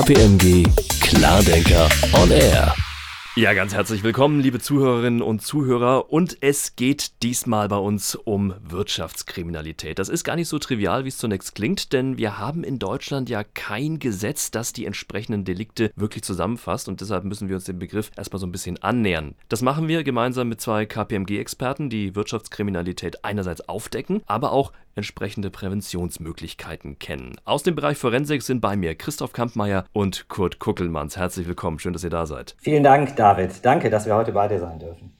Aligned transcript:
KPMG 0.00 0.66
Klardenker 1.02 1.86
on 2.14 2.30
Air. 2.30 2.74
Ja, 3.36 3.52
ganz 3.52 3.74
herzlich 3.74 4.02
willkommen, 4.02 4.40
liebe 4.40 4.58
Zuhörerinnen 4.58 5.20
und 5.20 5.40
Zuhörer. 5.40 6.10
Und 6.10 6.38
es 6.40 6.74
geht 6.74 7.22
diesmal 7.22 7.68
bei 7.68 7.76
uns 7.76 8.14
um 8.14 8.54
Wirtschaftskriminalität. 8.62 9.98
Das 9.98 10.08
ist 10.08 10.24
gar 10.24 10.36
nicht 10.36 10.48
so 10.48 10.58
trivial, 10.58 11.04
wie 11.04 11.08
es 11.08 11.18
zunächst 11.18 11.54
klingt, 11.54 11.92
denn 11.92 12.16
wir 12.16 12.38
haben 12.38 12.64
in 12.64 12.78
Deutschland 12.78 13.28
ja 13.28 13.44
kein 13.44 13.98
Gesetz, 13.98 14.50
das 14.50 14.72
die 14.72 14.86
entsprechenden 14.86 15.44
Delikte 15.44 15.92
wirklich 15.96 16.24
zusammenfasst. 16.24 16.88
Und 16.88 17.02
deshalb 17.02 17.24
müssen 17.24 17.48
wir 17.48 17.56
uns 17.56 17.64
dem 17.64 17.78
Begriff 17.78 18.10
erstmal 18.16 18.40
so 18.40 18.46
ein 18.46 18.52
bisschen 18.52 18.82
annähern. 18.82 19.34
Das 19.50 19.60
machen 19.60 19.86
wir 19.86 20.02
gemeinsam 20.02 20.48
mit 20.48 20.62
zwei 20.62 20.86
KPMG-Experten, 20.86 21.90
die 21.90 22.14
Wirtschaftskriminalität 22.16 23.22
einerseits 23.24 23.68
aufdecken, 23.68 24.22
aber 24.26 24.52
auch 24.52 24.72
entsprechende 24.94 25.50
Präventionsmöglichkeiten 25.50 26.98
kennen. 26.98 27.36
Aus 27.44 27.62
dem 27.62 27.74
Bereich 27.74 27.98
Forensik 27.98 28.42
sind 28.42 28.60
bei 28.60 28.76
mir 28.76 28.94
Christoph 28.94 29.32
Kampmeier 29.32 29.84
und 29.92 30.28
Kurt 30.28 30.58
Kuckelmanns. 30.58 31.16
Herzlich 31.16 31.46
willkommen, 31.46 31.78
schön, 31.78 31.92
dass 31.92 32.04
ihr 32.04 32.10
da 32.10 32.26
seid. 32.26 32.56
Vielen 32.58 32.82
Dank, 32.82 33.16
David. 33.16 33.64
Danke, 33.64 33.90
dass 33.90 34.06
wir 34.06 34.14
heute 34.14 34.32
bei 34.32 34.48
dir 34.48 34.58
sein 34.58 34.78
dürfen. 34.78 35.12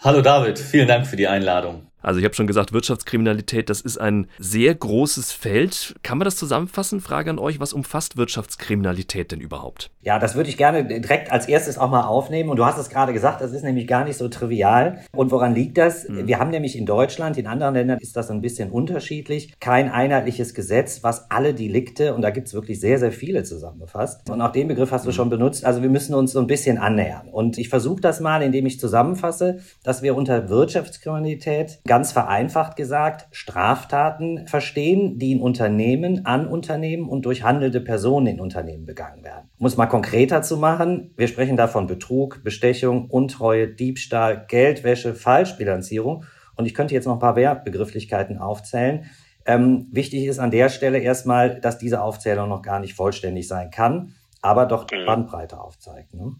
Hallo 0.00 0.22
David, 0.22 0.60
vielen 0.60 0.86
Dank 0.86 1.08
für 1.08 1.16
die 1.16 1.26
Einladung. 1.26 1.87
Also 2.00 2.20
ich 2.20 2.24
habe 2.24 2.34
schon 2.34 2.46
gesagt, 2.46 2.72
Wirtschaftskriminalität, 2.72 3.70
das 3.70 3.80
ist 3.80 3.98
ein 3.98 4.28
sehr 4.38 4.74
großes 4.74 5.32
Feld. 5.32 5.96
Kann 6.02 6.18
man 6.18 6.24
das 6.24 6.36
zusammenfassen? 6.36 7.00
Frage 7.00 7.30
an 7.30 7.38
euch, 7.38 7.60
was 7.60 7.72
umfasst 7.72 8.16
Wirtschaftskriminalität 8.16 9.32
denn 9.32 9.40
überhaupt? 9.40 9.90
Ja, 10.02 10.18
das 10.18 10.34
würde 10.36 10.48
ich 10.48 10.56
gerne 10.56 10.84
direkt 10.84 11.32
als 11.32 11.48
erstes 11.48 11.76
auch 11.76 11.90
mal 11.90 12.02
aufnehmen. 12.02 12.50
Und 12.50 12.56
du 12.56 12.64
hast 12.64 12.78
es 12.78 12.88
gerade 12.88 13.12
gesagt, 13.12 13.40
das 13.40 13.52
ist 13.52 13.62
nämlich 13.62 13.86
gar 13.86 14.04
nicht 14.04 14.16
so 14.16 14.28
trivial. 14.28 15.00
Und 15.14 15.30
woran 15.30 15.54
liegt 15.54 15.76
das? 15.76 16.08
Mhm. 16.08 16.26
Wir 16.26 16.38
haben 16.38 16.50
nämlich 16.50 16.78
in 16.78 16.86
Deutschland, 16.86 17.36
in 17.36 17.46
anderen 17.46 17.74
Ländern 17.74 17.98
ist 17.98 18.16
das 18.16 18.30
ein 18.30 18.40
bisschen 18.40 18.70
unterschiedlich, 18.70 19.58
kein 19.60 19.90
einheitliches 19.90 20.54
Gesetz, 20.54 21.02
was 21.02 21.30
alle 21.30 21.52
Delikte, 21.52 22.14
und 22.14 22.22
da 22.22 22.30
gibt 22.30 22.48
es 22.48 22.54
wirklich 22.54 22.80
sehr, 22.80 22.98
sehr 22.98 23.12
viele 23.12 23.42
zusammenfasst. 23.42 24.30
Und 24.30 24.40
auch 24.40 24.52
den 24.52 24.68
Begriff 24.68 24.92
hast 24.92 25.04
du 25.04 25.10
mhm. 25.10 25.14
schon 25.14 25.30
benutzt. 25.30 25.64
Also 25.64 25.82
wir 25.82 25.90
müssen 25.90 26.14
uns 26.14 26.32
so 26.32 26.38
ein 26.38 26.46
bisschen 26.46 26.78
annähern. 26.78 27.28
Und 27.28 27.58
ich 27.58 27.68
versuche 27.68 28.00
das 28.00 28.20
mal, 28.20 28.42
indem 28.42 28.66
ich 28.66 28.78
zusammenfasse, 28.78 29.58
dass 29.82 30.02
wir 30.02 30.14
unter 30.14 30.48
Wirtschaftskriminalität 30.48 31.80
ganz 31.88 32.12
vereinfacht 32.12 32.76
gesagt 32.76 33.26
Straftaten 33.32 34.46
verstehen, 34.46 35.18
die 35.18 35.32
in 35.32 35.40
Unternehmen, 35.40 36.24
an 36.24 36.46
Unternehmen 36.46 37.08
und 37.08 37.26
durch 37.26 37.42
handelnde 37.42 37.80
Personen 37.80 38.28
in 38.28 38.40
Unternehmen 38.40 38.86
begangen 38.86 39.24
werden. 39.24 39.50
Um 39.58 39.66
es 39.66 39.76
mal 39.76 39.86
konkreter 39.86 40.42
zu 40.42 40.56
machen, 40.56 41.12
wir 41.16 41.26
sprechen 41.26 41.56
da 41.56 41.66
von 41.66 41.88
Betrug, 41.88 42.44
Bestechung, 42.44 43.10
Untreue, 43.10 43.66
Diebstahl, 43.66 44.46
Geldwäsche, 44.46 45.14
Falschbilanzierung. 45.14 46.24
Und 46.54 46.66
ich 46.66 46.74
könnte 46.74 46.94
jetzt 46.94 47.06
noch 47.06 47.14
ein 47.14 47.20
paar 47.20 47.36
Werbegrifflichkeiten 47.36 48.38
aufzählen. 48.38 49.06
Ähm, 49.44 49.88
wichtig 49.90 50.26
ist 50.26 50.38
an 50.38 50.50
der 50.52 50.68
Stelle 50.68 50.98
erstmal, 50.98 51.60
dass 51.60 51.78
diese 51.78 52.02
Aufzählung 52.02 52.48
noch 52.48 52.62
gar 52.62 52.78
nicht 52.78 52.94
vollständig 52.94 53.48
sein 53.48 53.70
kann, 53.70 54.14
aber 54.42 54.66
doch 54.66 54.84
die 54.84 54.96
mhm. 54.96 55.06
Bandbreite 55.06 55.60
aufzeigt. 55.60 56.14
Ne? 56.14 56.36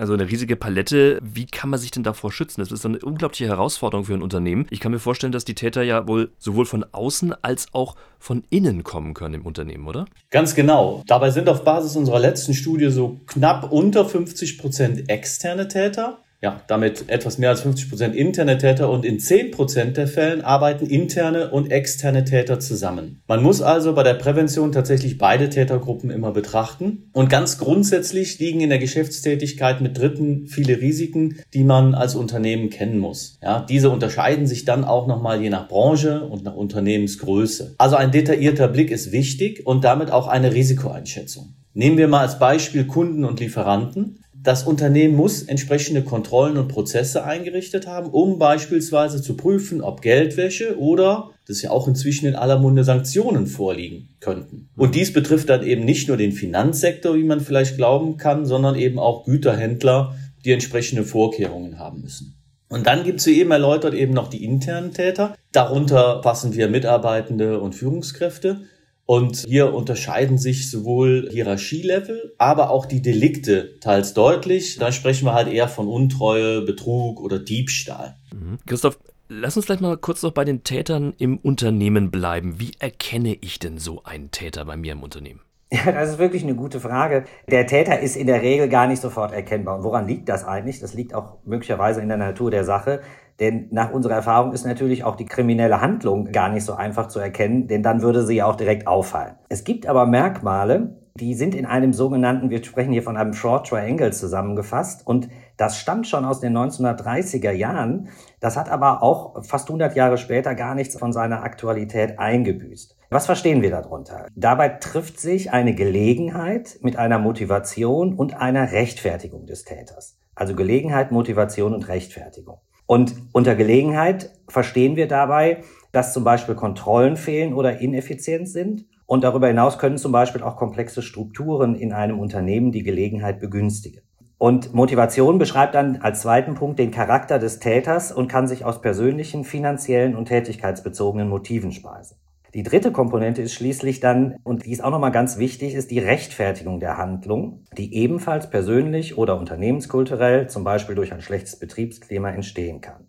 Also 0.00 0.14
eine 0.14 0.30
riesige 0.30 0.56
Palette. 0.56 1.18
Wie 1.22 1.44
kann 1.44 1.68
man 1.68 1.78
sich 1.78 1.90
denn 1.90 2.02
davor 2.02 2.32
schützen? 2.32 2.62
Das 2.62 2.72
ist 2.72 2.86
eine 2.86 3.00
unglaubliche 3.00 3.46
Herausforderung 3.46 4.06
für 4.06 4.14
ein 4.14 4.22
Unternehmen. 4.22 4.66
Ich 4.70 4.80
kann 4.80 4.92
mir 4.92 4.98
vorstellen, 4.98 5.30
dass 5.30 5.44
die 5.44 5.54
Täter 5.54 5.82
ja 5.82 6.08
wohl 6.08 6.30
sowohl 6.38 6.64
von 6.64 6.86
außen 6.90 7.34
als 7.42 7.68
auch 7.72 7.96
von 8.18 8.42
innen 8.48 8.82
kommen 8.82 9.12
können 9.12 9.34
im 9.34 9.46
Unternehmen, 9.46 9.86
oder? 9.86 10.06
Ganz 10.30 10.54
genau. 10.54 11.04
Dabei 11.06 11.30
sind 11.30 11.50
auf 11.50 11.64
Basis 11.64 11.96
unserer 11.96 12.18
letzten 12.18 12.54
Studie 12.54 12.88
so 12.88 13.20
knapp 13.26 13.70
unter 13.70 14.06
50 14.06 14.56
Prozent 14.56 15.10
externe 15.10 15.68
Täter 15.68 16.20
ja, 16.42 16.62
damit 16.68 17.04
etwas 17.08 17.36
mehr 17.36 17.50
als 17.50 17.60
50 17.60 17.90
Prozent 17.90 18.16
interne 18.16 18.56
Täter 18.56 18.88
und 18.88 19.04
in 19.04 19.20
10 19.20 19.50
Prozent 19.50 19.96
der 19.98 20.08
Fällen 20.08 20.40
arbeiten 20.40 20.86
interne 20.86 21.50
und 21.50 21.70
externe 21.70 22.24
Täter 22.24 22.60
zusammen. 22.60 23.22
Man 23.26 23.42
muss 23.42 23.60
also 23.60 23.94
bei 23.94 24.02
der 24.02 24.14
Prävention 24.14 24.72
tatsächlich 24.72 25.18
beide 25.18 25.50
Tätergruppen 25.50 26.10
immer 26.10 26.32
betrachten. 26.32 27.10
Und 27.12 27.28
ganz 27.28 27.58
grundsätzlich 27.58 28.38
liegen 28.38 28.60
in 28.60 28.70
der 28.70 28.78
Geschäftstätigkeit 28.78 29.82
mit 29.82 29.98
Dritten 29.98 30.46
viele 30.46 30.80
Risiken, 30.80 31.36
die 31.52 31.64
man 31.64 31.94
als 31.94 32.14
Unternehmen 32.14 32.70
kennen 32.70 32.98
muss. 32.98 33.38
Ja, 33.42 33.60
diese 33.68 33.90
unterscheiden 33.90 34.46
sich 34.46 34.64
dann 34.64 34.84
auch 34.84 35.06
nochmal 35.06 35.42
je 35.42 35.50
nach 35.50 35.68
Branche 35.68 36.24
und 36.24 36.42
nach 36.44 36.54
Unternehmensgröße. 36.54 37.74
Also 37.76 37.96
ein 37.96 38.12
detaillierter 38.12 38.68
Blick 38.68 38.90
ist 38.90 39.12
wichtig 39.12 39.66
und 39.66 39.84
damit 39.84 40.10
auch 40.10 40.26
eine 40.26 40.54
Risikoeinschätzung. 40.54 41.54
Nehmen 41.72 41.98
wir 41.98 42.08
mal 42.08 42.20
als 42.20 42.38
Beispiel 42.38 42.84
Kunden 42.86 43.24
und 43.24 43.38
Lieferanten. 43.38 44.24
Das 44.42 44.62
Unternehmen 44.62 45.16
muss 45.16 45.42
entsprechende 45.42 46.02
Kontrollen 46.02 46.56
und 46.56 46.68
Prozesse 46.68 47.24
eingerichtet 47.24 47.86
haben, 47.86 48.08
um 48.08 48.38
beispielsweise 48.38 49.20
zu 49.20 49.36
prüfen, 49.36 49.82
ob 49.82 50.00
Geldwäsche 50.00 50.78
oder, 50.78 51.32
das 51.46 51.56
ist 51.56 51.62
ja 51.62 51.70
auch 51.70 51.86
inzwischen 51.86 52.26
in 52.26 52.36
aller 52.36 52.58
Munde, 52.58 52.82
Sanktionen 52.82 53.46
vorliegen 53.46 54.08
könnten. 54.20 54.70
Und 54.76 54.94
dies 54.94 55.12
betrifft 55.12 55.50
dann 55.50 55.62
eben 55.62 55.84
nicht 55.84 56.08
nur 56.08 56.16
den 56.16 56.32
Finanzsektor, 56.32 57.16
wie 57.16 57.24
man 57.24 57.40
vielleicht 57.40 57.76
glauben 57.76 58.16
kann, 58.16 58.46
sondern 58.46 58.76
eben 58.76 58.98
auch 58.98 59.26
Güterhändler, 59.26 60.14
die 60.42 60.52
entsprechende 60.52 61.04
Vorkehrungen 61.04 61.78
haben 61.78 62.00
müssen. 62.00 62.36
Und 62.70 62.86
dann 62.86 63.04
gibt 63.04 63.20
es 63.20 63.26
wie 63.26 63.40
eben 63.40 63.50
erläutert 63.50 63.92
eben 63.92 64.14
noch 64.14 64.28
die 64.28 64.42
internen 64.42 64.94
Täter. 64.94 65.34
Darunter 65.52 66.22
fassen 66.22 66.54
wir 66.54 66.68
Mitarbeitende 66.68 67.60
und 67.60 67.74
Führungskräfte. 67.74 68.62
Und 69.10 69.38
hier 69.38 69.74
unterscheiden 69.74 70.38
sich 70.38 70.70
sowohl 70.70 71.28
Hierarchielevel, 71.32 72.32
aber 72.38 72.70
auch 72.70 72.86
die 72.86 73.02
Delikte 73.02 73.80
teils 73.80 74.14
deutlich. 74.14 74.76
Da 74.78 74.92
sprechen 74.92 75.24
wir 75.24 75.34
halt 75.34 75.48
eher 75.48 75.66
von 75.66 75.88
Untreue, 75.88 76.62
Betrug 76.62 77.20
oder 77.20 77.40
Diebstahl. 77.40 78.18
Mhm. 78.32 78.58
Christoph, 78.68 79.00
lass 79.28 79.56
uns 79.56 79.66
vielleicht 79.66 79.80
mal 79.80 79.96
kurz 79.96 80.22
noch 80.22 80.30
bei 80.30 80.44
den 80.44 80.62
Tätern 80.62 81.12
im 81.18 81.38
Unternehmen 81.38 82.12
bleiben. 82.12 82.60
Wie 82.60 82.70
erkenne 82.78 83.36
ich 83.40 83.58
denn 83.58 83.78
so 83.78 84.04
einen 84.04 84.30
Täter 84.30 84.64
bei 84.64 84.76
mir 84.76 84.92
im 84.92 85.02
Unternehmen? 85.02 85.40
Ja, 85.72 85.92
das 85.92 86.10
ist 86.10 86.18
wirklich 86.18 86.42
eine 86.42 86.54
gute 86.54 86.80
Frage. 86.80 87.24
Der 87.48 87.66
Täter 87.66 88.00
ist 88.00 88.16
in 88.16 88.26
der 88.26 88.42
Regel 88.42 88.68
gar 88.68 88.86
nicht 88.88 89.00
sofort 89.00 89.32
erkennbar. 89.32 89.78
Und 89.78 89.84
woran 89.84 90.06
liegt 90.06 90.28
das 90.28 90.44
eigentlich? 90.44 90.80
Das 90.80 90.94
liegt 90.94 91.14
auch 91.14 91.38
möglicherweise 91.44 92.00
in 92.00 92.08
der 92.08 92.16
Natur 92.16 92.50
der 92.50 92.64
Sache. 92.64 93.02
Denn 93.40 93.68
nach 93.70 93.90
unserer 93.90 94.14
Erfahrung 94.14 94.52
ist 94.52 94.66
natürlich 94.66 95.02
auch 95.02 95.16
die 95.16 95.24
kriminelle 95.24 95.80
Handlung 95.80 96.30
gar 96.30 96.50
nicht 96.50 96.64
so 96.64 96.74
einfach 96.74 97.08
zu 97.08 97.18
erkennen, 97.18 97.66
denn 97.68 97.82
dann 97.82 98.02
würde 98.02 98.24
sie 98.24 98.36
ja 98.36 98.46
auch 98.46 98.56
direkt 98.56 98.86
auffallen. 98.86 99.34
Es 99.48 99.64
gibt 99.64 99.86
aber 99.86 100.04
Merkmale, 100.06 101.00
die 101.14 101.34
sind 101.34 101.54
in 101.54 101.66
einem 101.66 101.92
sogenannten, 101.92 102.50
wir 102.50 102.62
sprechen 102.62 102.92
hier 102.92 103.02
von 103.02 103.16
einem 103.16 103.32
Short 103.32 103.68
Triangle 103.68 104.12
zusammengefasst 104.12 105.06
und 105.06 105.28
das 105.56 105.78
stammt 105.78 106.06
schon 106.06 106.24
aus 106.24 106.40
den 106.40 106.56
1930er 106.56 107.50
Jahren. 107.50 108.08
Das 108.40 108.56
hat 108.56 108.70
aber 108.70 109.02
auch 109.02 109.44
fast 109.44 109.68
100 109.68 109.96
Jahre 109.96 110.18
später 110.18 110.54
gar 110.54 110.74
nichts 110.74 110.98
von 110.98 111.12
seiner 111.12 111.42
Aktualität 111.42 112.18
eingebüßt. 112.18 112.96
Was 113.10 113.26
verstehen 113.26 113.60
wir 113.60 113.70
darunter? 113.70 114.26
Dabei 114.36 114.68
trifft 114.68 115.18
sich 115.18 115.52
eine 115.52 115.74
Gelegenheit 115.74 116.78
mit 116.82 116.96
einer 116.96 117.18
Motivation 117.18 118.14
und 118.14 118.40
einer 118.40 118.70
Rechtfertigung 118.70 119.46
des 119.46 119.64
Täters. 119.64 120.16
Also 120.34 120.54
Gelegenheit, 120.54 121.10
Motivation 121.10 121.74
und 121.74 121.88
Rechtfertigung. 121.88 122.60
Und 122.90 123.14
unter 123.30 123.54
Gelegenheit 123.54 124.32
verstehen 124.48 124.96
wir 124.96 125.06
dabei, 125.06 125.58
dass 125.92 126.12
zum 126.12 126.24
Beispiel 126.24 126.56
Kontrollen 126.56 127.16
fehlen 127.16 127.54
oder 127.54 127.78
ineffizient 127.78 128.48
sind. 128.48 128.84
Und 129.06 129.22
darüber 129.22 129.46
hinaus 129.46 129.78
können 129.78 129.96
zum 129.96 130.10
Beispiel 130.10 130.42
auch 130.42 130.56
komplexe 130.56 131.00
Strukturen 131.00 131.76
in 131.76 131.92
einem 131.92 132.18
Unternehmen 132.18 132.72
die 132.72 132.82
Gelegenheit 132.82 133.38
begünstigen. 133.38 134.02
Und 134.38 134.74
Motivation 134.74 135.38
beschreibt 135.38 135.76
dann 135.76 135.98
als 135.98 136.22
zweiten 136.22 136.54
Punkt 136.54 136.80
den 136.80 136.90
Charakter 136.90 137.38
des 137.38 137.60
Täters 137.60 138.10
und 138.10 138.26
kann 138.26 138.48
sich 138.48 138.64
aus 138.64 138.80
persönlichen, 138.80 139.44
finanziellen 139.44 140.16
und 140.16 140.24
tätigkeitsbezogenen 140.24 141.28
Motiven 141.28 141.70
speisen. 141.70 142.16
Die 142.54 142.64
dritte 142.64 142.90
Komponente 142.90 143.42
ist 143.42 143.54
schließlich 143.54 144.00
dann, 144.00 144.36
und 144.42 144.66
die 144.66 144.72
ist 144.72 144.82
auch 144.82 144.90
nochmal 144.90 145.12
ganz 145.12 145.38
wichtig, 145.38 145.74
ist 145.74 145.90
die 145.90 146.00
Rechtfertigung 146.00 146.80
der 146.80 146.96
Handlung, 146.96 147.64
die 147.76 147.94
ebenfalls 147.94 148.50
persönlich 148.50 149.16
oder 149.16 149.38
unternehmenskulturell, 149.38 150.48
zum 150.48 150.64
Beispiel 150.64 150.96
durch 150.96 151.12
ein 151.12 151.20
schlechtes 151.20 151.58
Betriebsklima, 151.58 152.30
entstehen 152.30 152.80
kann. 152.80 153.06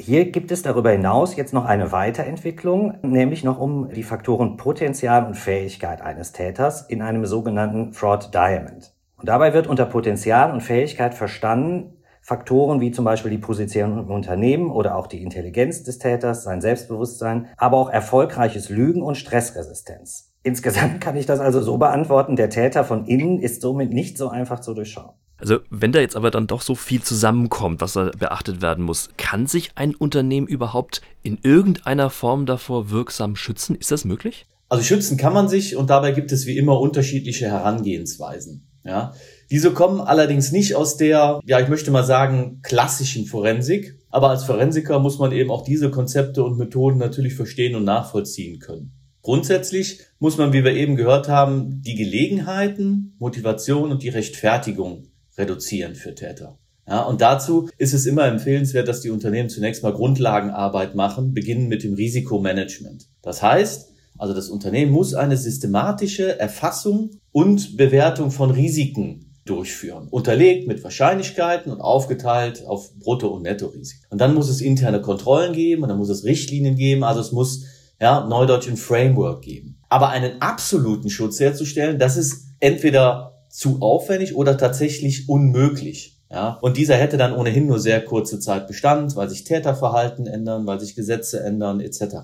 Hier 0.00 0.30
gibt 0.30 0.52
es 0.52 0.62
darüber 0.62 0.90
hinaus 0.90 1.36
jetzt 1.36 1.52
noch 1.52 1.64
eine 1.64 1.92
Weiterentwicklung, 1.92 2.94
nämlich 3.02 3.44
noch 3.44 3.58
um 3.58 3.90
die 3.90 4.04
Faktoren 4.04 4.56
Potenzial 4.56 5.26
und 5.26 5.34
Fähigkeit 5.34 6.00
eines 6.00 6.32
Täters 6.32 6.86
in 6.88 7.02
einem 7.02 7.26
sogenannten 7.26 7.92
Fraud 7.92 8.32
Diamond. 8.32 8.94
Und 9.16 9.28
dabei 9.28 9.52
wird 9.52 9.66
unter 9.66 9.84
Potenzial 9.84 10.52
und 10.52 10.62
Fähigkeit 10.62 11.14
verstanden, 11.14 11.97
Faktoren 12.28 12.82
wie 12.82 12.90
zum 12.90 13.06
Beispiel 13.06 13.30
die 13.30 13.38
Position 13.38 14.00
im 14.00 14.10
Unternehmen 14.10 14.70
oder 14.70 14.96
auch 14.96 15.06
die 15.06 15.22
Intelligenz 15.22 15.82
des 15.82 15.96
Täters, 15.96 16.42
sein 16.42 16.60
Selbstbewusstsein, 16.60 17.46
aber 17.56 17.78
auch 17.78 17.88
erfolgreiches 17.88 18.68
Lügen 18.68 19.00
und 19.00 19.14
Stressresistenz. 19.14 20.34
Insgesamt 20.42 21.00
kann 21.00 21.16
ich 21.16 21.24
das 21.24 21.40
also 21.40 21.62
so 21.62 21.78
beantworten, 21.78 22.36
der 22.36 22.50
Täter 22.50 22.84
von 22.84 23.06
innen 23.06 23.38
ist 23.38 23.62
somit 23.62 23.94
nicht 23.94 24.18
so 24.18 24.28
einfach 24.28 24.60
zu 24.60 24.74
durchschauen. 24.74 25.14
Also 25.38 25.60
wenn 25.70 25.90
da 25.90 26.00
jetzt 26.00 26.16
aber 26.16 26.30
dann 26.30 26.46
doch 26.46 26.60
so 26.60 26.74
viel 26.74 27.00
zusammenkommt, 27.00 27.80
was 27.80 27.94
da 27.94 28.10
beachtet 28.18 28.60
werden 28.60 28.84
muss, 28.84 29.08
kann 29.16 29.46
sich 29.46 29.70
ein 29.76 29.94
Unternehmen 29.94 30.46
überhaupt 30.46 31.00
in 31.22 31.38
irgendeiner 31.42 32.10
Form 32.10 32.44
davor 32.44 32.90
wirksam 32.90 33.36
schützen? 33.36 33.74
Ist 33.74 33.90
das 33.90 34.04
möglich? 34.04 34.44
Also 34.68 34.84
schützen 34.84 35.16
kann 35.16 35.32
man 35.32 35.48
sich 35.48 35.76
und 35.76 35.88
dabei 35.88 36.10
gibt 36.10 36.30
es 36.30 36.44
wie 36.44 36.58
immer 36.58 36.78
unterschiedliche 36.78 37.46
Herangehensweisen. 37.46 38.68
Ja, 38.84 39.14
diese 39.50 39.72
kommen 39.72 40.00
allerdings 40.00 40.52
nicht 40.52 40.74
aus 40.74 40.96
der, 40.96 41.40
ja, 41.44 41.60
ich 41.60 41.68
möchte 41.68 41.90
mal 41.90 42.04
sagen, 42.04 42.60
klassischen 42.62 43.24
Forensik. 43.24 43.98
Aber 44.10 44.30
als 44.30 44.44
Forensiker 44.44 44.98
muss 44.98 45.18
man 45.18 45.32
eben 45.32 45.50
auch 45.50 45.64
diese 45.64 45.90
Konzepte 45.90 46.42
und 46.42 46.58
Methoden 46.58 46.98
natürlich 46.98 47.34
verstehen 47.34 47.74
und 47.74 47.84
nachvollziehen 47.84 48.58
können. 48.58 48.92
Grundsätzlich 49.22 50.00
muss 50.18 50.38
man, 50.38 50.52
wie 50.52 50.64
wir 50.64 50.72
eben 50.72 50.96
gehört 50.96 51.28
haben, 51.28 51.82
die 51.82 51.94
Gelegenheiten, 51.94 53.14
Motivation 53.18 53.90
und 53.90 54.02
die 54.02 54.08
Rechtfertigung 54.08 55.08
reduzieren 55.36 55.94
für 55.94 56.14
Täter. 56.14 56.58
Ja, 56.86 57.02
und 57.02 57.20
dazu 57.20 57.68
ist 57.76 57.92
es 57.92 58.06
immer 58.06 58.24
empfehlenswert, 58.24 58.88
dass 58.88 59.02
die 59.02 59.10
Unternehmen 59.10 59.50
zunächst 59.50 59.82
mal 59.82 59.92
Grundlagenarbeit 59.92 60.94
machen, 60.94 61.34
beginnen 61.34 61.68
mit 61.68 61.84
dem 61.84 61.92
Risikomanagement. 61.92 63.08
Das 63.20 63.42
heißt, 63.42 63.90
also 64.16 64.32
das 64.32 64.48
Unternehmen 64.48 64.92
muss 64.92 65.12
eine 65.14 65.36
systematische 65.36 66.38
Erfassung 66.38 67.10
und 67.30 67.76
Bewertung 67.76 68.30
von 68.30 68.50
Risiken 68.50 69.27
durchführen, 69.48 70.08
unterlegt 70.10 70.66
mit 70.68 70.82
Wahrscheinlichkeiten 70.84 71.72
und 71.72 71.80
aufgeteilt 71.80 72.64
auf 72.66 72.94
Brutto- 72.98 73.28
und 73.28 73.42
Nettorisiken. 73.42 74.06
Und 74.10 74.20
dann 74.20 74.34
muss 74.34 74.48
es 74.48 74.60
interne 74.60 75.00
Kontrollen 75.00 75.52
geben 75.52 75.82
und 75.82 75.88
dann 75.88 75.98
muss 75.98 76.08
es 76.08 76.24
Richtlinien 76.24 76.76
geben, 76.76 77.04
also 77.04 77.20
es 77.20 77.32
muss 77.32 77.64
ja, 78.00 78.26
neudeutsch 78.26 78.68
ein 78.68 78.76
Framework 78.76 79.42
geben. 79.42 79.78
Aber 79.88 80.10
einen 80.10 80.40
absoluten 80.40 81.10
Schutz 81.10 81.40
herzustellen, 81.40 81.98
das 81.98 82.16
ist 82.16 82.48
entweder 82.60 83.44
zu 83.48 83.80
aufwendig 83.80 84.36
oder 84.36 84.56
tatsächlich 84.56 85.28
unmöglich. 85.28 86.18
Ja, 86.30 86.58
und 86.60 86.76
dieser 86.76 86.96
hätte 86.96 87.16
dann 87.16 87.34
ohnehin 87.34 87.66
nur 87.66 87.78
sehr 87.78 88.04
kurze 88.04 88.38
Zeit 88.38 88.66
Bestand, 88.66 89.16
weil 89.16 89.30
sich 89.30 89.44
Täterverhalten 89.44 90.26
ändern, 90.26 90.66
weil 90.66 90.78
sich 90.78 90.94
Gesetze 90.94 91.42
ändern, 91.42 91.80
etc. 91.80 92.16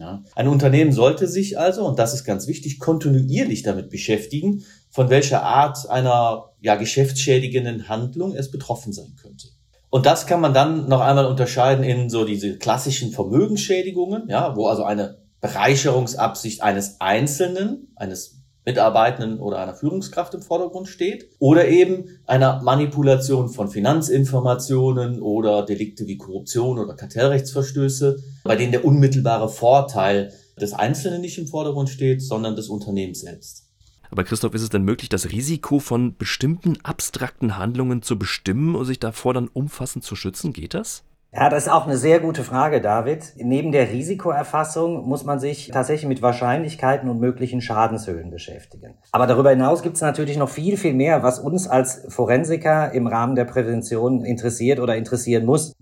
Ja. 0.00 0.22
Ein 0.34 0.48
Unternehmen 0.48 0.92
sollte 0.92 1.28
sich 1.28 1.58
also, 1.58 1.86
und 1.86 1.98
das 1.98 2.14
ist 2.14 2.24
ganz 2.24 2.46
wichtig, 2.46 2.78
kontinuierlich 2.78 3.62
damit 3.62 3.90
beschäftigen, 3.90 4.64
von 4.88 5.10
welcher 5.10 5.42
Art 5.42 5.88
einer 5.90 6.52
ja, 6.60 6.76
geschäftsschädigenden 6.76 7.88
Handlung 7.88 8.34
es 8.34 8.50
betroffen 8.50 8.94
sein 8.94 9.14
könnte. 9.20 9.48
Und 9.90 10.06
das 10.06 10.26
kann 10.26 10.40
man 10.40 10.54
dann 10.54 10.88
noch 10.88 11.00
einmal 11.00 11.26
unterscheiden 11.26 11.84
in 11.84 12.08
so 12.08 12.24
diese 12.24 12.56
klassischen 12.56 13.12
Vermögensschädigungen, 13.12 14.28
ja, 14.28 14.56
wo 14.56 14.68
also 14.68 14.84
eine 14.84 15.18
Bereicherungsabsicht 15.40 16.62
eines 16.62 17.00
Einzelnen, 17.00 17.92
eines 17.96 18.39
Mitarbeitenden 18.70 19.40
oder 19.40 19.58
einer 19.58 19.74
Führungskraft 19.74 20.32
im 20.34 20.42
Vordergrund 20.42 20.86
steht 20.86 21.28
oder 21.40 21.66
eben 21.66 22.20
einer 22.24 22.62
Manipulation 22.62 23.48
von 23.48 23.68
Finanzinformationen 23.68 25.20
oder 25.20 25.64
Delikte 25.64 26.06
wie 26.06 26.16
Korruption 26.16 26.78
oder 26.78 26.94
Kartellrechtsverstöße, 26.94 28.22
bei 28.44 28.54
denen 28.54 28.70
der 28.70 28.84
unmittelbare 28.84 29.48
Vorteil 29.48 30.32
des 30.60 30.72
Einzelnen 30.72 31.20
nicht 31.20 31.38
im 31.38 31.48
Vordergrund 31.48 31.88
steht, 31.88 32.22
sondern 32.22 32.54
des 32.54 32.68
Unternehmens 32.68 33.22
selbst. 33.22 33.66
Aber 34.08 34.22
Christoph, 34.24 34.54
ist 34.54 34.62
es 34.62 34.70
denn 34.70 34.82
möglich, 34.82 35.08
das 35.08 35.30
Risiko 35.30 35.80
von 35.80 36.16
bestimmten 36.16 36.78
abstrakten 36.84 37.58
Handlungen 37.58 38.02
zu 38.02 38.18
bestimmen 38.18 38.76
und 38.76 38.84
sich 38.84 39.00
davor 39.00 39.34
dann 39.34 39.48
umfassend 39.48 40.04
zu 40.04 40.14
schützen? 40.14 40.52
Geht 40.52 40.74
das? 40.74 41.02
Ja, 41.32 41.48
das 41.48 41.66
ist 41.66 41.72
auch 41.72 41.86
eine 41.86 41.96
sehr 41.96 42.18
gute 42.18 42.42
Frage, 42.42 42.80
David. 42.80 43.34
Neben 43.36 43.70
der 43.70 43.88
Risikoerfassung 43.90 45.06
muss 45.06 45.24
man 45.24 45.38
sich 45.38 45.68
tatsächlich 45.68 46.08
mit 46.08 46.22
Wahrscheinlichkeiten 46.22 47.08
und 47.08 47.20
möglichen 47.20 47.60
Schadenshöhen 47.60 48.30
beschäftigen. 48.30 48.98
Aber 49.12 49.28
darüber 49.28 49.50
hinaus 49.50 49.82
gibt 49.82 49.94
es 49.94 50.02
natürlich 50.02 50.36
noch 50.36 50.48
viel, 50.48 50.76
viel 50.76 50.92
mehr, 50.92 51.22
was 51.22 51.38
uns 51.38 51.68
als 51.68 52.04
Forensiker 52.08 52.90
im 52.92 53.06
Rahmen 53.06 53.36
der 53.36 53.44
Prävention 53.44 54.24
interessiert 54.24 54.80
oder 54.80 54.96
interessieren 54.96 55.46
muss. 55.46 55.72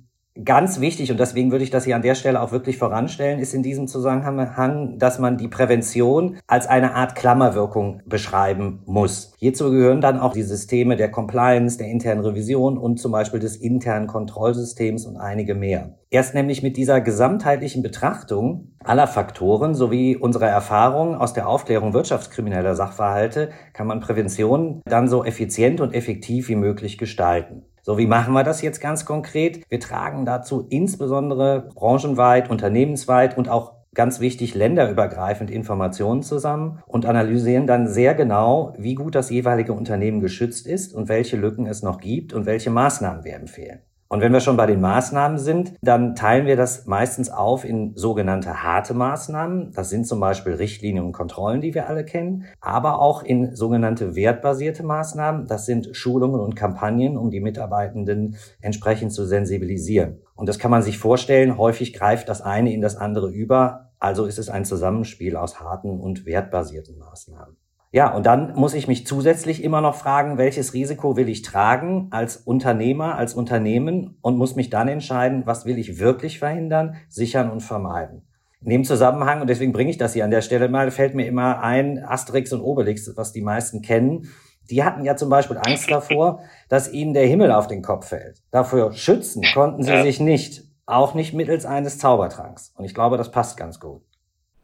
Ganz 0.44 0.78
wichtig, 0.80 1.10
und 1.10 1.18
deswegen 1.18 1.50
würde 1.50 1.64
ich 1.64 1.70
das 1.70 1.84
hier 1.84 1.96
an 1.96 2.02
der 2.02 2.14
Stelle 2.14 2.40
auch 2.40 2.52
wirklich 2.52 2.78
voranstellen, 2.78 3.40
ist 3.40 3.54
in 3.54 3.64
diesem 3.64 3.88
Zusammenhang, 3.88 4.96
dass 4.96 5.18
man 5.18 5.36
die 5.36 5.48
Prävention 5.48 6.36
als 6.46 6.68
eine 6.68 6.94
Art 6.94 7.16
Klammerwirkung 7.16 8.02
beschreiben 8.06 8.80
muss. 8.86 9.32
Hierzu 9.38 9.72
gehören 9.72 10.00
dann 10.00 10.20
auch 10.20 10.32
die 10.32 10.44
Systeme 10.44 10.94
der 10.94 11.10
Compliance, 11.10 11.76
der 11.76 11.88
internen 11.88 12.24
Revision 12.24 12.78
und 12.78 13.00
zum 13.00 13.10
Beispiel 13.10 13.40
des 13.40 13.56
internen 13.56 14.06
Kontrollsystems 14.06 15.06
und 15.06 15.16
einige 15.16 15.56
mehr. 15.56 15.94
Erst 16.10 16.34
nämlich 16.34 16.62
mit 16.62 16.76
dieser 16.76 17.00
gesamtheitlichen 17.00 17.82
Betrachtung 17.82 18.72
aller 18.84 19.08
Faktoren 19.08 19.74
sowie 19.74 20.16
unserer 20.16 20.48
Erfahrungen 20.48 21.16
aus 21.16 21.34
der 21.34 21.48
Aufklärung 21.48 21.94
wirtschaftskrimineller 21.94 22.76
Sachverhalte 22.76 23.50
kann 23.72 23.88
man 23.88 24.00
Prävention 24.00 24.82
dann 24.86 25.08
so 25.08 25.24
effizient 25.24 25.80
und 25.80 25.94
effektiv 25.94 26.48
wie 26.48 26.54
möglich 26.54 26.96
gestalten. 26.96 27.64
So, 27.88 27.96
wie 27.96 28.06
machen 28.06 28.34
wir 28.34 28.44
das 28.44 28.60
jetzt 28.60 28.82
ganz 28.82 29.06
konkret? 29.06 29.64
Wir 29.70 29.80
tragen 29.80 30.26
dazu 30.26 30.66
insbesondere 30.68 31.70
branchenweit, 31.74 32.50
unternehmensweit 32.50 33.38
und 33.38 33.48
auch 33.48 33.76
ganz 33.94 34.20
wichtig 34.20 34.54
länderübergreifend 34.54 35.50
Informationen 35.50 36.22
zusammen 36.22 36.82
und 36.86 37.06
analysieren 37.06 37.66
dann 37.66 37.88
sehr 37.88 38.14
genau, 38.14 38.74
wie 38.76 38.94
gut 38.94 39.14
das 39.14 39.30
jeweilige 39.30 39.72
Unternehmen 39.72 40.20
geschützt 40.20 40.66
ist 40.66 40.92
und 40.92 41.08
welche 41.08 41.38
Lücken 41.38 41.64
es 41.64 41.82
noch 41.82 41.98
gibt 41.98 42.34
und 42.34 42.44
welche 42.44 42.68
Maßnahmen 42.68 43.24
wir 43.24 43.36
empfehlen. 43.36 43.80
Und 44.10 44.22
wenn 44.22 44.32
wir 44.32 44.40
schon 44.40 44.56
bei 44.56 44.64
den 44.64 44.80
Maßnahmen 44.80 45.36
sind, 45.38 45.74
dann 45.82 46.14
teilen 46.14 46.46
wir 46.46 46.56
das 46.56 46.86
meistens 46.86 47.28
auf 47.28 47.64
in 47.64 47.94
sogenannte 47.94 48.62
harte 48.62 48.94
Maßnahmen. 48.94 49.72
Das 49.72 49.90
sind 49.90 50.06
zum 50.06 50.18
Beispiel 50.18 50.54
Richtlinien 50.54 51.04
und 51.04 51.12
Kontrollen, 51.12 51.60
die 51.60 51.74
wir 51.74 51.88
alle 51.88 52.06
kennen, 52.06 52.46
aber 52.60 53.00
auch 53.00 53.22
in 53.22 53.54
sogenannte 53.54 54.14
wertbasierte 54.14 54.82
Maßnahmen. 54.82 55.46
Das 55.46 55.66
sind 55.66 55.94
Schulungen 55.94 56.40
und 56.40 56.56
Kampagnen, 56.56 57.18
um 57.18 57.30
die 57.30 57.40
Mitarbeitenden 57.40 58.36
entsprechend 58.62 59.12
zu 59.12 59.26
sensibilisieren. 59.26 60.22
Und 60.34 60.48
das 60.48 60.58
kann 60.58 60.70
man 60.70 60.82
sich 60.82 60.96
vorstellen, 60.96 61.58
häufig 61.58 61.92
greift 61.92 62.30
das 62.30 62.40
eine 62.40 62.72
in 62.72 62.80
das 62.80 62.96
andere 62.96 63.28
über. 63.28 63.90
Also 63.98 64.24
ist 64.24 64.38
es 64.38 64.48
ein 64.48 64.64
Zusammenspiel 64.64 65.36
aus 65.36 65.60
harten 65.60 66.00
und 66.00 66.24
wertbasierten 66.24 66.96
Maßnahmen. 66.96 67.56
Ja, 67.90 68.14
und 68.14 68.26
dann 68.26 68.54
muss 68.54 68.74
ich 68.74 68.86
mich 68.86 69.06
zusätzlich 69.06 69.64
immer 69.64 69.80
noch 69.80 69.94
fragen, 69.94 70.36
welches 70.36 70.74
Risiko 70.74 71.16
will 71.16 71.28
ich 71.28 71.40
tragen 71.40 72.08
als 72.10 72.36
Unternehmer, 72.36 73.16
als 73.16 73.32
Unternehmen 73.32 74.18
und 74.20 74.36
muss 74.36 74.56
mich 74.56 74.68
dann 74.68 74.88
entscheiden, 74.88 75.46
was 75.46 75.64
will 75.64 75.78
ich 75.78 75.98
wirklich 75.98 76.38
verhindern, 76.38 76.96
sichern 77.08 77.50
und 77.50 77.60
vermeiden. 77.60 78.26
In 78.60 78.70
dem 78.70 78.84
Zusammenhang, 78.84 79.40
und 79.40 79.48
deswegen 79.48 79.72
bringe 79.72 79.90
ich 79.90 79.96
das 79.96 80.12
hier 80.12 80.24
an 80.24 80.30
der 80.30 80.42
Stelle 80.42 80.68
mal, 80.68 80.90
fällt 80.90 81.14
mir 81.14 81.26
immer 81.26 81.62
ein, 81.62 82.04
Asterix 82.04 82.52
und 82.52 82.60
Obelix, 82.60 83.10
was 83.16 83.32
die 83.32 83.40
meisten 83.40 83.80
kennen. 83.80 84.28
Die 84.68 84.84
hatten 84.84 85.04
ja 85.04 85.16
zum 85.16 85.30
Beispiel 85.30 85.56
Angst 85.56 85.90
davor, 85.90 86.40
dass 86.68 86.92
ihnen 86.92 87.14
der 87.14 87.26
Himmel 87.26 87.52
auf 87.52 87.68
den 87.68 87.80
Kopf 87.82 88.08
fällt. 88.08 88.42
Dafür 88.50 88.92
schützen 88.92 89.42
konnten 89.54 89.82
sie 89.82 90.02
sich 90.02 90.20
nicht, 90.20 90.64
auch 90.84 91.14
nicht 91.14 91.32
mittels 91.32 91.64
eines 91.64 91.98
Zaubertranks. 91.98 92.74
Und 92.76 92.84
ich 92.84 92.94
glaube, 92.94 93.16
das 93.16 93.30
passt 93.30 93.56
ganz 93.56 93.80
gut. 93.80 94.02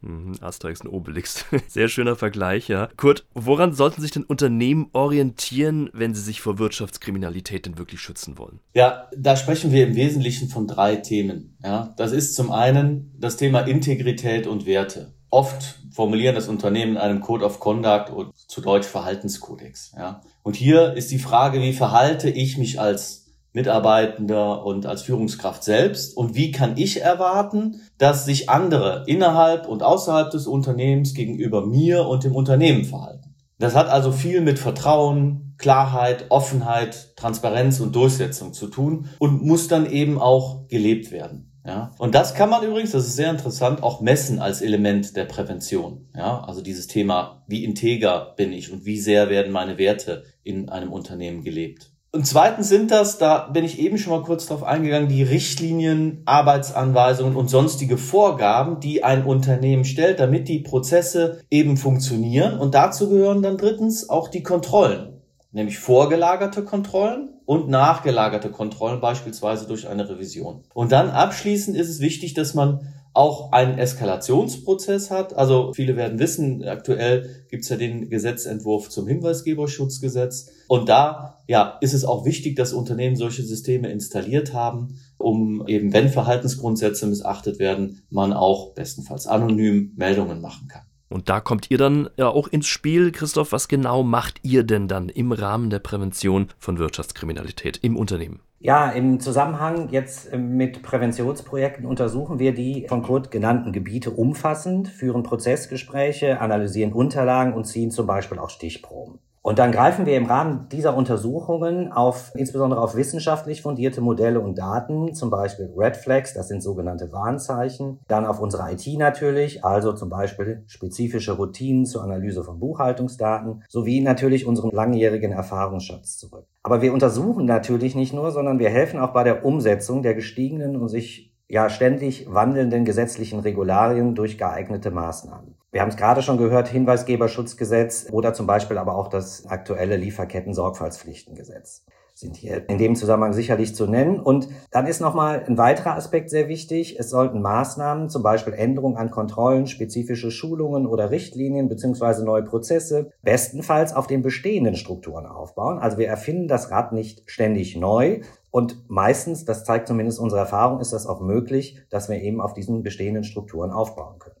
Mhm, 0.05 0.35
Asterix 0.39 0.81
und 0.81 0.89
Obelix. 0.89 1.45
Sehr 1.67 1.87
schöner 1.87 2.15
Vergleich, 2.15 2.67
ja. 2.67 2.89
Kurt, 2.95 3.25
woran 3.33 3.73
sollten 3.73 4.01
sich 4.01 4.11
denn 4.11 4.23
Unternehmen 4.23 4.89
orientieren, 4.93 5.89
wenn 5.93 6.13
sie 6.13 6.21
sich 6.21 6.41
vor 6.41 6.59
Wirtschaftskriminalität 6.59 7.65
denn 7.65 7.77
wirklich 7.77 7.99
schützen 7.99 8.37
wollen? 8.37 8.59
Ja, 8.73 9.09
da 9.17 9.35
sprechen 9.35 9.71
wir 9.71 9.87
im 9.87 9.95
Wesentlichen 9.95 10.47
von 10.49 10.67
drei 10.67 10.97
Themen. 10.97 11.57
Ja, 11.63 11.93
das 11.97 12.11
ist 12.11 12.35
zum 12.35 12.51
einen 12.51 13.13
das 13.17 13.37
Thema 13.37 13.61
Integrität 13.61 14.45
und 14.47 14.65
Werte. 14.65 15.13
Oft 15.31 15.79
formulieren 15.91 16.35
das 16.35 16.47
Unternehmen 16.47 16.93
in 16.93 16.97
einem 16.97 17.21
Code 17.21 17.43
of 17.43 17.59
Conduct 17.59 18.11
und 18.11 18.37
zu 18.37 18.61
Deutsch 18.61 18.87
Verhaltenskodex. 18.87 19.93
Ja. 19.97 20.21
Und 20.43 20.55
hier 20.55 20.93
ist 20.93 21.11
die 21.11 21.19
Frage, 21.19 21.61
wie 21.61 21.73
verhalte 21.73 22.29
ich 22.29 22.57
mich 22.57 22.79
als 22.79 23.24
Mitarbeitender 23.55 24.65
und 24.65 24.85
als 24.85 25.01
Führungskraft 25.01 25.63
selbst? 25.63 26.15
Und 26.15 26.35
wie 26.35 26.51
kann 26.51 26.73
ich 26.75 27.01
erwarten, 27.01 27.81
dass 27.97 28.25
sich 28.25 28.49
andere 28.49 29.05
innerhalb 29.07 29.67
und 29.67 29.81
außerhalb 29.81 30.29
des 30.29 30.45
Unternehmens 30.45 31.13
gegenüber 31.13 31.65
mir 31.65 32.05
und 32.05 32.25
dem 32.25 32.35
Unternehmen 32.35 32.83
verhalten? 32.83 33.35
Das 33.57 33.73
hat 33.73 33.87
also 33.87 34.11
viel 34.11 34.41
mit 34.41 34.59
Vertrauen, 34.59 35.55
Klarheit, 35.57 36.25
Offenheit, 36.29 37.15
Transparenz 37.15 37.79
und 37.79 37.95
Durchsetzung 37.95 38.51
zu 38.51 38.67
tun 38.67 39.07
und 39.19 39.41
muss 39.41 39.69
dann 39.69 39.89
eben 39.89 40.19
auch 40.19 40.67
gelebt 40.67 41.11
werden. 41.11 41.53
Ja, 41.65 41.91
und 41.97 42.13
das 42.13 42.35
kann 42.35 42.51
man 42.51 42.63
übrigens, 42.63 42.91
das 42.91 43.07
ist 43.07 43.15
sehr 43.15 43.31
interessant, 43.31 43.81
auch 43.81 43.99
messen 43.99 44.39
als 44.39 44.61
Element 44.61 45.15
der 45.15 45.25
Prävention. 45.25 46.09
Ja, 46.15 46.41
also 46.41 46.61
dieses 46.61 46.85
Thema, 46.85 47.43
wie 47.47 47.63
integer 47.63 48.33
bin 48.37 48.53
ich 48.53 48.71
und 48.71 48.85
wie 48.85 48.99
sehr 48.99 49.29
werden 49.29 49.51
meine 49.51 49.79
Werte 49.79 50.25
in 50.43 50.69
einem 50.69 50.93
Unternehmen 50.93 51.41
gelebt. 51.41 51.94
Und 52.15 52.25
zweitens 52.25 52.69
sind 52.69 52.91
das, 52.91 53.17
da 53.17 53.49
bin 53.49 53.65
ich 53.65 53.77
eben 53.77 53.97
schon 53.97 54.13
mal 54.13 54.23
kurz 54.23 54.45
drauf 54.45 54.63
eingegangen, 54.63 55.09
die 55.09 55.21
Richtlinien, 55.21 56.21
Arbeitsanweisungen 56.23 57.35
und 57.35 57.49
sonstige 57.49 57.97
Vorgaben, 57.97 58.79
die 58.79 59.03
ein 59.03 59.25
Unternehmen 59.25 59.83
stellt, 59.83 60.21
damit 60.21 60.47
die 60.47 60.59
Prozesse 60.59 61.41
eben 61.51 61.75
funktionieren. 61.75 62.57
Und 62.57 62.73
dazu 62.73 63.09
gehören 63.09 63.41
dann 63.41 63.57
drittens 63.57 64.09
auch 64.09 64.29
die 64.29 64.43
Kontrollen, 64.43 65.23
nämlich 65.51 65.77
vorgelagerte 65.77 66.63
Kontrollen 66.63 67.31
und 67.43 67.67
nachgelagerte 67.67 68.49
Kontrollen, 68.49 69.01
beispielsweise 69.01 69.67
durch 69.67 69.89
eine 69.89 70.07
Revision. 70.07 70.63
Und 70.73 70.93
dann 70.93 71.09
abschließend 71.09 71.75
ist 71.75 71.89
es 71.89 71.99
wichtig, 71.99 72.33
dass 72.33 72.53
man 72.53 72.93
auch 73.15 73.53
einen 73.53 73.77
Eskalationsprozess 73.77 75.09
hat. 75.09 75.33
Also 75.35 75.71
viele 75.73 75.95
werden 75.95 76.19
wissen, 76.19 76.63
aktuell 76.67 77.45
gibt 77.49 77.63
es 77.63 77.69
ja 77.69 77.77
den 77.77 78.09
Gesetzentwurf 78.09 78.89
zum 78.89 79.07
Hinweisgeberschutzgesetz. 79.07 80.51
Und 80.67 80.89
da 80.89 81.37
ja, 81.47 81.77
ist 81.81 81.93
es 81.93 82.03
auch 82.03 82.25
wichtig, 82.25 82.55
dass 82.55 82.73
Unternehmen 82.73 83.15
solche 83.15 83.43
Systeme 83.43 83.89
installiert 83.89 84.53
haben, 84.53 84.99
um 85.17 85.65
eben, 85.67 85.93
wenn 85.93 86.09
Verhaltensgrundsätze 86.09 87.07
missachtet 87.07 87.57
werden, 87.57 88.01
man 88.09 88.33
auch 88.33 88.73
bestenfalls 88.73 89.27
anonym 89.27 89.93
Meldungen 89.95 90.41
machen 90.41 90.67
kann. 90.67 90.83
Und 91.07 91.29
da 91.29 91.39
kommt 91.39 91.71
ihr 91.71 91.77
dann 91.77 92.09
ja 92.17 92.27
auch 92.27 92.47
ins 92.47 92.67
Spiel, 92.67 93.11
Christoph. 93.11 93.51
Was 93.53 93.67
genau 93.67 94.03
macht 94.03 94.39
ihr 94.41 94.63
denn 94.63 94.87
dann 94.87 95.07
im 95.07 95.31
Rahmen 95.31 95.69
der 95.69 95.79
Prävention 95.79 96.47
von 96.57 96.79
Wirtschaftskriminalität 96.79 97.77
im 97.81 97.95
Unternehmen? 97.95 98.41
Ja, 98.65 98.89
im 98.89 99.19
Zusammenhang 99.19 99.89
jetzt 99.91 100.33
äh, 100.33 100.39
mit 100.39 100.81
Präventionsprojekten 100.81 101.85
untersuchen 101.85 102.39
wir 102.39 102.51
die 102.51 102.87
von 102.89 103.03
Kurt 103.03 103.29
genannten 103.29 103.71
Gebiete 103.71 104.09
umfassend, 104.09 104.87
führen 104.87 105.21
Prozessgespräche, 105.21 106.41
analysieren 106.41 106.91
Unterlagen 106.91 107.53
und 107.53 107.65
ziehen 107.65 107.91
zum 107.91 108.07
Beispiel 108.07 108.39
auch 108.39 108.49
Stichproben. 108.49 109.19
Und 109.45 109.59
dann 109.59 109.71
greifen 109.71 110.07
wir 110.07 110.17
im 110.17 110.25
Rahmen 110.25 110.69
dieser 110.71 110.97
Untersuchungen 110.97 111.91
auf, 111.91 112.31
insbesondere 112.33 112.81
auf 112.81 112.95
wissenschaftlich 112.95 113.61
fundierte 113.61 114.01
Modelle 114.01 114.39
und 114.39 114.57
Daten, 114.57 115.13
zum 115.13 115.29
Beispiel 115.29 115.71
Red 115.77 115.97
Flags, 115.97 116.33
das 116.33 116.47
sind 116.47 116.63
sogenannte 116.63 117.11
Warnzeichen, 117.11 117.99
dann 118.07 118.25
auf 118.25 118.39
unsere 118.39 118.71
IT 118.71 118.87
natürlich, 118.97 119.63
also 119.63 119.93
zum 119.93 120.09
Beispiel 120.09 120.63
spezifische 120.65 121.33
Routinen 121.33 121.85
zur 121.85 122.03
Analyse 122.03 122.43
von 122.43 122.59
Buchhaltungsdaten, 122.59 123.63
sowie 123.69 124.01
natürlich 124.01 124.47
unseren 124.47 124.71
langjährigen 124.71 125.31
Erfahrungsschatz 125.31 126.17
zurück. 126.17 126.47
Aber 126.63 126.81
wir 126.81 126.91
untersuchen 126.91 127.45
natürlich 127.45 127.93
nicht 127.93 128.15
nur, 128.15 128.31
sondern 128.31 128.57
wir 128.57 128.71
helfen 128.71 128.99
auch 128.99 129.13
bei 129.13 129.23
der 129.23 129.45
Umsetzung 129.45 130.01
der 130.01 130.15
gestiegenen 130.15 130.75
und 130.75 130.87
sich 130.89 131.35
ja 131.47 131.69
ständig 131.69 132.33
wandelnden 132.33 132.83
gesetzlichen 132.83 133.41
Regularien 133.41 134.15
durch 134.15 134.39
geeignete 134.39 134.89
Maßnahmen. 134.89 135.54
Wir 135.75 135.81
haben 135.81 135.89
es 135.89 135.97
gerade 135.97 136.21
schon 136.21 136.37
gehört, 136.37 136.69
Hinweisgeberschutzgesetz 136.69 138.07
oder 138.09 138.33
zum 138.33 138.47
Beispiel 138.47 138.77
aber 138.77 138.95
auch 138.95 139.09
das 139.09 139.45
aktuelle 139.45 139.97
Lieferketten-Sorgfaltspflichtengesetz 139.97 141.83
sind 142.13 142.37
hier 142.37 142.69
in 142.69 142.77
dem 142.77 142.95
Zusammenhang 142.95 143.33
sicherlich 143.33 143.75
zu 143.75 143.85
nennen. 143.85 144.21
Und 144.21 144.47
dann 144.71 144.87
ist 144.87 145.01
nochmal 145.01 145.43
ein 145.45 145.57
weiterer 145.57 145.97
Aspekt 145.97 146.29
sehr 146.29 146.47
wichtig. 146.47 146.97
Es 146.97 147.09
sollten 147.09 147.41
Maßnahmen, 147.41 148.07
zum 148.07 148.23
Beispiel 148.23 148.53
Änderungen 148.53 148.95
an 148.95 149.11
Kontrollen, 149.11 149.67
spezifische 149.67 150.31
Schulungen 150.31 150.87
oder 150.87 151.11
Richtlinien 151.11 151.67
beziehungsweise 151.67 152.23
neue 152.23 152.43
Prozesse, 152.43 153.11
bestenfalls 153.21 153.93
auf 153.93 154.07
den 154.07 154.21
bestehenden 154.21 154.77
Strukturen 154.77 155.25
aufbauen. 155.25 155.79
Also 155.79 155.97
wir 155.97 156.07
erfinden 156.07 156.47
das 156.47 156.71
Rad 156.71 156.93
nicht 156.93 157.29
ständig 157.29 157.75
neu. 157.75 158.21
Und 158.49 158.89
meistens, 158.89 159.43
das 159.43 159.65
zeigt 159.65 159.89
zumindest 159.89 160.19
unsere 160.19 160.39
Erfahrung, 160.39 160.79
ist 160.79 160.93
das 160.93 161.05
auch 161.05 161.19
möglich, 161.19 161.81
dass 161.89 162.07
wir 162.07 162.21
eben 162.21 162.39
auf 162.39 162.53
diesen 162.53 162.81
bestehenden 162.81 163.25
Strukturen 163.25 163.71
aufbauen 163.71 164.19
können. 164.19 164.34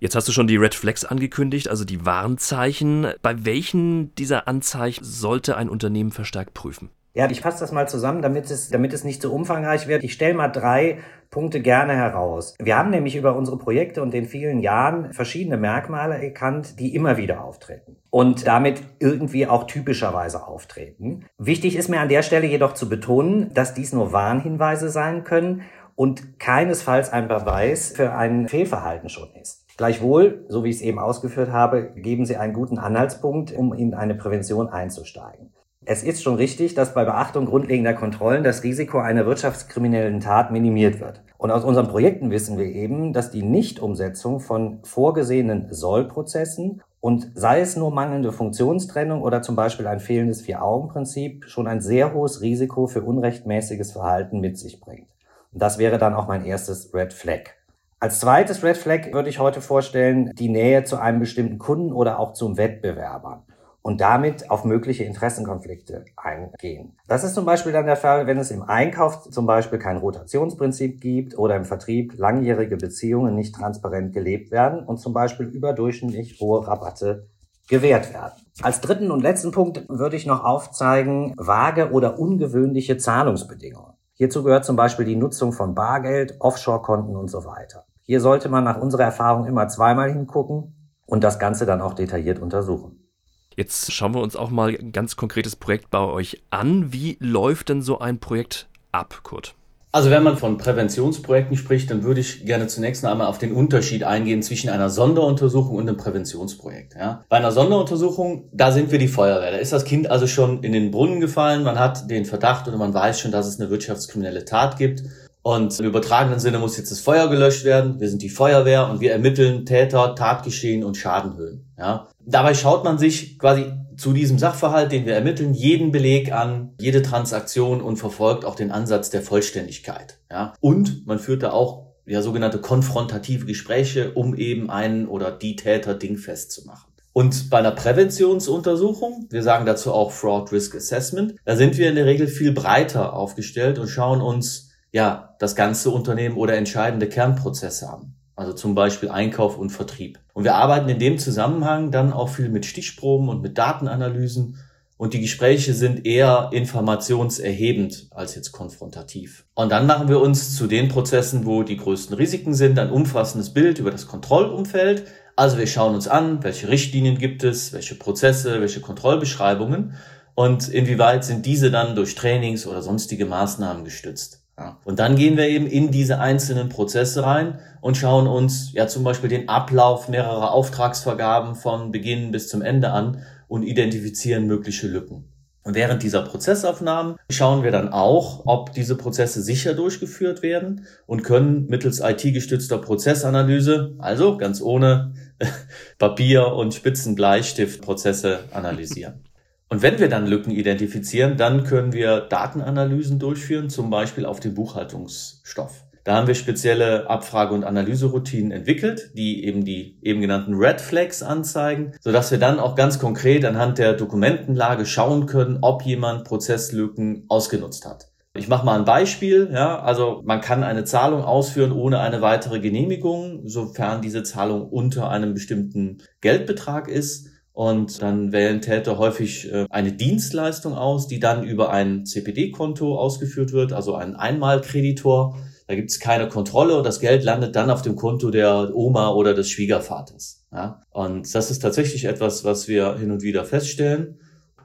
Jetzt 0.00 0.16
hast 0.16 0.26
du 0.26 0.32
schon 0.32 0.46
die 0.46 0.56
Red 0.56 0.74
Flags 0.74 1.04
angekündigt, 1.04 1.68
also 1.68 1.84
die 1.84 2.06
Warnzeichen. 2.06 3.08
Bei 3.20 3.44
welchen 3.44 4.14
dieser 4.14 4.48
Anzeichen 4.48 5.04
sollte 5.04 5.58
ein 5.58 5.68
Unternehmen 5.68 6.10
verstärkt 6.10 6.54
prüfen? 6.54 6.88
Ja, 7.12 7.28
ich 7.30 7.42
fasse 7.42 7.60
das 7.60 7.70
mal 7.70 7.86
zusammen, 7.86 8.22
damit 8.22 8.50
es, 8.50 8.70
damit 8.70 8.94
es 8.94 9.04
nicht 9.04 9.20
zu 9.20 9.28
so 9.28 9.34
umfangreich 9.34 9.88
wird. 9.88 10.02
Ich 10.02 10.14
stelle 10.14 10.32
mal 10.32 10.48
drei 10.48 11.00
Punkte 11.28 11.60
gerne 11.60 11.94
heraus. 11.94 12.54
Wir 12.58 12.78
haben 12.78 12.88
nämlich 12.88 13.14
über 13.14 13.36
unsere 13.36 13.58
Projekte 13.58 14.00
und 14.00 14.14
den 14.14 14.24
vielen 14.24 14.60
Jahren 14.60 15.12
verschiedene 15.12 15.58
Merkmale 15.58 16.14
erkannt, 16.22 16.78
die 16.78 16.94
immer 16.94 17.18
wieder 17.18 17.44
auftreten 17.44 17.96
und 18.08 18.46
damit 18.46 18.82
irgendwie 19.00 19.46
auch 19.46 19.66
typischerweise 19.66 20.46
auftreten. 20.46 21.26
Wichtig 21.36 21.76
ist 21.76 21.90
mir 21.90 22.00
an 22.00 22.08
der 22.08 22.22
Stelle 22.22 22.46
jedoch 22.46 22.72
zu 22.72 22.88
betonen, 22.88 23.52
dass 23.52 23.74
dies 23.74 23.92
nur 23.92 24.12
Warnhinweise 24.12 24.88
sein 24.88 25.24
können 25.24 25.62
und 25.94 26.38
keinesfalls 26.38 27.12
ein 27.12 27.28
Beweis 27.28 27.92
für 27.94 28.14
ein 28.14 28.48
Fehlverhalten 28.48 29.10
schon 29.10 29.28
ist. 29.34 29.66
Gleichwohl, 29.80 30.44
so 30.48 30.62
wie 30.62 30.68
ich 30.68 30.76
es 30.76 30.82
eben 30.82 30.98
ausgeführt 30.98 31.52
habe, 31.52 31.92
geben 31.96 32.26
sie 32.26 32.36
einen 32.36 32.52
guten 32.52 32.76
Anhaltspunkt, 32.76 33.50
um 33.50 33.72
in 33.72 33.94
eine 33.94 34.14
Prävention 34.14 34.68
einzusteigen. 34.68 35.54
Es 35.86 36.02
ist 36.02 36.22
schon 36.22 36.34
richtig, 36.34 36.74
dass 36.74 36.92
bei 36.92 37.06
Beachtung 37.06 37.46
grundlegender 37.46 37.94
Kontrollen 37.94 38.44
das 38.44 38.62
Risiko 38.62 38.98
einer 38.98 39.24
wirtschaftskriminellen 39.24 40.20
Tat 40.20 40.50
minimiert 40.50 41.00
wird. 41.00 41.22
Und 41.38 41.50
aus 41.50 41.64
unseren 41.64 41.88
Projekten 41.88 42.30
wissen 42.30 42.58
wir 42.58 42.66
eben, 42.66 43.14
dass 43.14 43.30
die 43.30 43.42
Nichtumsetzung 43.42 44.40
von 44.40 44.80
vorgesehenen 44.82 45.72
Sollprozessen 45.72 46.82
und 47.00 47.30
sei 47.34 47.62
es 47.62 47.74
nur 47.74 47.90
mangelnde 47.90 48.32
Funktionstrennung 48.32 49.22
oder 49.22 49.40
zum 49.40 49.56
Beispiel 49.56 49.86
ein 49.86 50.00
fehlendes 50.00 50.42
Vier-Augen-Prinzip 50.42 51.46
schon 51.46 51.66
ein 51.66 51.80
sehr 51.80 52.12
hohes 52.12 52.42
Risiko 52.42 52.86
für 52.86 53.00
unrechtmäßiges 53.00 53.92
Verhalten 53.92 54.40
mit 54.40 54.58
sich 54.58 54.78
bringt. 54.78 55.08
Und 55.54 55.62
das 55.62 55.78
wäre 55.78 55.96
dann 55.96 56.12
auch 56.12 56.28
mein 56.28 56.44
erstes 56.44 56.92
Red 56.92 57.14
Flag. 57.14 57.54
Als 58.02 58.18
zweites 58.18 58.64
Red 58.64 58.78
Flag 58.78 59.12
würde 59.12 59.28
ich 59.28 59.40
heute 59.40 59.60
vorstellen, 59.60 60.30
die 60.34 60.48
Nähe 60.48 60.84
zu 60.84 60.96
einem 60.96 61.20
bestimmten 61.20 61.58
Kunden 61.58 61.92
oder 61.92 62.18
auch 62.18 62.32
zum 62.32 62.56
Wettbewerber 62.56 63.44
und 63.82 64.00
damit 64.00 64.50
auf 64.50 64.64
mögliche 64.64 65.04
Interessenkonflikte 65.04 66.06
eingehen. 66.16 66.96
Das 67.08 67.24
ist 67.24 67.34
zum 67.34 67.44
Beispiel 67.44 67.72
dann 67.72 67.84
der 67.84 67.96
Fall, 67.96 68.26
wenn 68.26 68.38
es 68.38 68.50
im 68.50 68.62
Einkauf 68.62 69.28
zum 69.28 69.44
Beispiel 69.44 69.78
kein 69.78 69.98
Rotationsprinzip 69.98 70.98
gibt 70.98 71.36
oder 71.36 71.56
im 71.56 71.66
Vertrieb 71.66 72.14
langjährige 72.16 72.78
Beziehungen 72.78 73.34
nicht 73.34 73.54
transparent 73.54 74.14
gelebt 74.14 74.50
werden 74.50 74.82
und 74.82 74.96
zum 74.96 75.12
Beispiel 75.12 75.44
überdurchschnittlich 75.44 76.40
hohe 76.40 76.66
Rabatte 76.66 77.28
gewährt 77.68 78.14
werden. 78.14 78.32
Als 78.62 78.80
dritten 78.80 79.10
und 79.10 79.20
letzten 79.20 79.50
Punkt 79.50 79.86
würde 79.90 80.16
ich 80.16 80.24
noch 80.24 80.42
aufzeigen, 80.42 81.34
vage 81.36 81.90
oder 81.90 82.18
ungewöhnliche 82.18 82.96
Zahlungsbedingungen. 82.96 83.92
Hierzu 84.14 84.42
gehört 84.42 84.64
zum 84.64 84.76
Beispiel 84.76 85.04
die 85.04 85.16
Nutzung 85.16 85.52
von 85.52 85.74
Bargeld, 85.74 86.36
Offshore-Konten 86.40 87.14
und 87.14 87.28
so 87.28 87.44
weiter. 87.44 87.84
Hier 88.10 88.20
sollte 88.20 88.48
man 88.48 88.64
nach 88.64 88.76
unserer 88.76 89.04
Erfahrung 89.04 89.46
immer 89.46 89.68
zweimal 89.68 90.10
hingucken 90.10 90.74
und 91.06 91.22
das 91.22 91.38
Ganze 91.38 91.64
dann 91.64 91.80
auch 91.80 91.94
detailliert 91.94 92.40
untersuchen. 92.40 93.08
Jetzt 93.54 93.92
schauen 93.92 94.14
wir 94.14 94.20
uns 94.20 94.34
auch 94.34 94.50
mal 94.50 94.76
ein 94.76 94.90
ganz 94.90 95.14
konkretes 95.14 95.54
Projekt 95.54 95.90
bei 95.90 96.00
euch 96.00 96.42
an. 96.50 96.92
Wie 96.92 97.18
läuft 97.20 97.68
denn 97.68 97.82
so 97.82 98.00
ein 98.00 98.18
Projekt 98.18 98.68
ab, 98.90 99.20
Kurt? 99.22 99.54
Also 99.92 100.10
wenn 100.10 100.24
man 100.24 100.36
von 100.36 100.58
Präventionsprojekten 100.58 101.56
spricht, 101.56 101.88
dann 101.92 102.02
würde 102.02 102.20
ich 102.20 102.44
gerne 102.44 102.66
zunächst 102.66 103.04
einmal 103.04 103.28
auf 103.28 103.38
den 103.38 103.52
Unterschied 103.52 104.02
eingehen 104.02 104.42
zwischen 104.42 104.70
einer 104.70 104.90
Sonderuntersuchung 104.90 105.76
und 105.76 105.88
einem 105.88 105.96
Präventionsprojekt. 105.96 106.96
Ja. 106.96 107.24
Bei 107.28 107.36
einer 107.36 107.52
Sonderuntersuchung, 107.52 108.48
da 108.52 108.72
sind 108.72 108.90
wir 108.90 108.98
die 108.98 109.06
Feuerwehr. 109.06 109.52
Da 109.52 109.58
ist 109.58 109.72
das 109.72 109.84
Kind 109.84 110.10
also 110.10 110.26
schon 110.26 110.64
in 110.64 110.72
den 110.72 110.90
Brunnen 110.90 111.20
gefallen, 111.20 111.62
man 111.62 111.78
hat 111.78 112.10
den 112.10 112.24
Verdacht 112.24 112.66
oder 112.66 112.76
man 112.76 112.92
weiß 112.92 113.20
schon, 113.20 113.30
dass 113.30 113.46
es 113.46 113.60
eine 113.60 113.70
wirtschaftskriminelle 113.70 114.44
Tat 114.44 114.78
gibt 114.78 115.04
und 115.42 115.80
im 115.80 115.86
übertragenen 115.86 116.38
Sinne 116.38 116.58
muss 116.58 116.76
jetzt 116.76 116.90
das 116.90 117.00
Feuer 117.00 117.28
gelöscht 117.28 117.64
werden. 117.64 117.98
Wir 117.98 118.10
sind 118.10 118.22
die 118.22 118.28
Feuerwehr 118.28 118.90
und 118.90 119.00
wir 119.00 119.12
ermitteln 119.12 119.64
Täter, 119.64 120.14
Tatgeschehen 120.14 120.84
und 120.84 120.96
Schadenhöhen. 120.96 121.72
Ja. 121.78 122.08
Dabei 122.24 122.54
schaut 122.54 122.84
man 122.84 122.98
sich 122.98 123.38
quasi 123.38 123.72
zu 123.96 124.12
diesem 124.12 124.38
Sachverhalt, 124.38 124.92
den 124.92 125.06
wir 125.06 125.14
ermitteln, 125.14 125.54
jeden 125.54 125.92
Beleg 125.92 126.32
an, 126.32 126.74
jede 126.80 127.02
Transaktion 127.02 127.80
und 127.80 127.96
verfolgt 127.96 128.44
auch 128.44 128.54
den 128.54 128.70
Ansatz 128.70 129.10
der 129.10 129.22
Vollständigkeit. 129.22 130.18
Ja. 130.30 130.54
Und 130.60 131.06
man 131.06 131.18
führt 131.18 131.42
da 131.42 131.52
auch 131.52 131.86
ja, 132.06 132.22
sogenannte 132.22 132.60
konfrontative 132.60 133.46
Gespräche, 133.46 134.12
um 134.12 134.34
eben 134.34 134.70
einen 134.70 135.06
oder 135.06 135.30
die 135.30 135.56
Täter 135.56 135.94
dingfest 135.94 136.52
zu 136.52 136.66
machen. 136.66 136.90
Und 137.12 137.50
bei 137.50 137.58
einer 137.58 137.72
Präventionsuntersuchung, 137.72 139.26
wir 139.30 139.42
sagen 139.42 139.66
dazu 139.66 139.92
auch 139.92 140.12
Fraud 140.12 140.52
Risk 140.52 140.76
Assessment, 140.76 141.34
da 141.44 141.56
sind 141.56 141.76
wir 141.76 141.88
in 141.88 141.96
der 141.96 142.06
Regel 142.06 142.28
viel 142.28 142.52
breiter 142.52 143.14
aufgestellt 143.14 143.78
und 143.78 143.88
schauen 143.88 144.20
uns 144.20 144.69
ja, 144.92 145.34
das 145.38 145.54
ganze 145.54 145.90
Unternehmen 145.90 146.36
oder 146.36 146.56
entscheidende 146.56 147.08
Kernprozesse 147.08 147.88
an. 147.88 148.14
Also 148.36 148.52
zum 148.52 148.74
Beispiel 148.74 149.10
Einkauf 149.10 149.58
und 149.58 149.70
Vertrieb. 149.70 150.18
Und 150.32 150.44
wir 150.44 150.54
arbeiten 150.54 150.88
in 150.88 150.98
dem 150.98 151.18
Zusammenhang 151.18 151.90
dann 151.90 152.12
auch 152.12 152.30
viel 152.30 152.48
mit 152.48 152.64
Stichproben 152.64 153.28
und 153.28 153.42
mit 153.42 153.58
Datenanalysen. 153.58 154.56
Und 154.96 155.14
die 155.14 155.20
Gespräche 155.20 155.74
sind 155.74 156.06
eher 156.06 156.50
informationserhebend 156.52 158.08
als 158.10 158.34
jetzt 158.34 158.52
konfrontativ. 158.52 159.44
Und 159.54 159.70
dann 159.72 159.86
machen 159.86 160.08
wir 160.08 160.20
uns 160.20 160.56
zu 160.56 160.66
den 160.66 160.88
Prozessen, 160.88 161.46
wo 161.46 161.62
die 161.62 161.76
größten 161.76 162.16
Risiken 162.16 162.54
sind, 162.54 162.78
ein 162.78 162.90
umfassendes 162.90 163.52
Bild 163.52 163.78
über 163.78 163.90
das 163.90 164.06
Kontrollumfeld. 164.06 165.04
Also 165.36 165.58
wir 165.58 165.66
schauen 165.66 165.94
uns 165.94 166.08
an, 166.08 166.42
welche 166.42 166.68
Richtlinien 166.68 167.18
gibt 167.18 167.44
es, 167.44 167.72
welche 167.72 167.94
Prozesse, 167.94 168.60
welche 168.60 168.80
Kontrollbeschreibungen 168.80 169.94
und 170.34 170.68
inwieweit 170.68 171.22
sind 171.22 171.44
diese 171.44 171.70
dann 171.70 171.94
durch 171.94 172.14
Trainings 172.14 172.66
oder 172.66 172.80
sonstige 172.80 173.26
Maßnahmen 173.26 173.84
gestützt. 173.84 174.39
Und 174.84 174.98
dann 174.98 175.16
gehen 175.16 175.36
wir 175.36 175.48
eben 175.48 175.66
in 175.66 175.90
diese 175.90 176.18
einzelnen 176.18 176.68
Prozesse 176.68 177.24
rein 177.24 177.58
und 177.80 177.96
schauen 177.96 178.26
uns 178.26 178.72
ja 178.72 178.86
zum 178.86 179.04
Beispiel 179.04 179.30
den 179.30 179.48
Ablauf 179.48 180.08
mehrerer 180.08 180.52
Auftragsvergaben 180.52 181.54
von 181.54 181.92
Beginn 181.92 182.30
bis 182.30 182.48
zum 182.48 182.62
Ende 182.62 182.90
an 182.90 183.22
und 183.48 183.62
identifizieren 183.62 184.46
mögliche 184.46 184.86
Lücken. 184.86 185.24
Und 185.62 185.74
während 185.74 186.02
dieser 186.02 186.22
Prozessaufnahmen 186.22 187.16
schauen 187.30 187.62
wir 187.62 187.70
dann 187.70 187.90
auch, 187.90 188.46
ob 188.46 188.72
diese 188.72 188.96
Prozesse 188.96 189.42
sicher 189.42 189.74
durchgeführt 189.74 190.42
werden 190.42 190.86
und 191.06 191.22
können 191.22 191.66
mittels 191.66 192.00
IT-gestützter 192.00 192.78
Prozessanalyse, 192.78 193.94
also 193.98 194.38
ganz 194.38 194.62
ohne 194.62 195.12
Papier 195.98 196.52
und 196.54 196.74
Spitzenbleistift 196.74 197.82
Prozesse 197.82 198.40
analysieren. 198.52 199.29
Und 199.72 199.82
wenn 199.82 200.00
wir 200.00 200.08
dann 200.08 200.26
Lücken 200.26 200.50
identifizieren, 200.50 201.36
dann 201.36 201.62
können 201.62 201.92
wir 201.92 202.22
Datenanalysen 202.22 203.20
durchführen, 203.20 203.70
zum 203.70 203.88
Beispiel 203.88 204.26
auf 204.26 204.40
den 204.40 204.54
Buchhaltungsstoff. 204.54 205.84
Da 206.02 206.16
haben 206.16 206.26
wir 206.26 206.34
spezielle 206.34 207.08
Abfrage- 207.08 207.54
und 207.54 207.62
Analyseroutinen 207.62 208.50
entwickelt, 208.50 209.12
die 209.14 209.44
eben 209.44 209.64
die 209.64 209.96
eben 210.02 210.20
genannten 210.20 210.54
Red 210.54 210.80
Flags 210.80 211.22
anzeigen, 211.22 211.92
sodass 212.00 212.32
wir 212.32 212.38
dann 212.38 212.58
auch 212.58 212.74
ganz 212.74 212.98
konkret 212.98 213.44
anhand 213.44 213.78
der 213.78 213.92
Dokumentenlage 213.92 214.86
schauen 214.86 215.26
können, 215.26 215.58
ob 215.62 215.82
jemand 215.82 216.24
Prozesslücken 216.24 217.26
ausgenutzt 217.28 217.86
hat. 217.86 218.08
Ich 218.34 218.48
mache 218.48 218.66
mal 218.66 218.78
ein 218.78 218.84
Beispiel. 218.84 219.50
Ja, 219.52 219.80
also 219.80 220.22
man 220.24 220.40
kann 220.40 220.64
eine 220.64 220.84
Zahlung 220.84 221.22
ausführen 221.22 221.70
ohne 221.70 222.00
eine 222.00 222.20
weitere 222.20 222.58
Genehmigung, 222.58 223.46
sofern 223.46 224.02
diese 224.02 224.24
Zahlung 224.24 224.68
unter 224.68 225.10
einem 225.10 225.34
bestimmten 225.34 225.98
Geldbetrag 226.20 226.88
ist. 226.88 227.29
Und 227.52 228.00
dann 228.00 228.32
wählen 228.32 228.60
Täter 228.60 228.98
häufig 228.98 229.52
äh, 229.52 229.66
eine 229.70 229.92
Dienstleistung 229.92 230.74
aus, 230.74 231.08
die 231.08 231.20
dann 231.20 231.44
über 231.44 231.70
ein 231.70 232.06
CPD-Konto 232.06 232.96
ausgeführt 232.96 233.52
wird, 233.52 233.72
also 233.72 233.94
ein 233.94 234.16
Einmalkreditor. 234.16 235.36
Da 235.66 235.74
gibt 235.74 235.90
es 235.90 236.00
keine 236.00 236.28
Kontrolle 236.28 236.76
und 236.76 236.84
das 236.84 237.00
Geld 237.00 237.22
landet 237.22 237.54
dann 237.56 237.70
auf 237.70 237.82
dem 237.82 237.96
Konto 237.96 238.30
der 238.30 238.74
Oma 238.74 239.10
oder 239.10 239.34
des 239.34 239.50
Schwiegervaters. 239.50 240.44
Ja? 240.52 240.82
Und 240.90 241.34
das 241.34 241.50
ist 241.50 241.60
tatsächlich 241.60 242.06
etwas, 242.06 242.44
was 242.44 242.66
wir 242.66 242.96
hin 242.96 243.10
und 243.10 243.22
wieder 243.22 243.44
feststellen. 243.44 244.18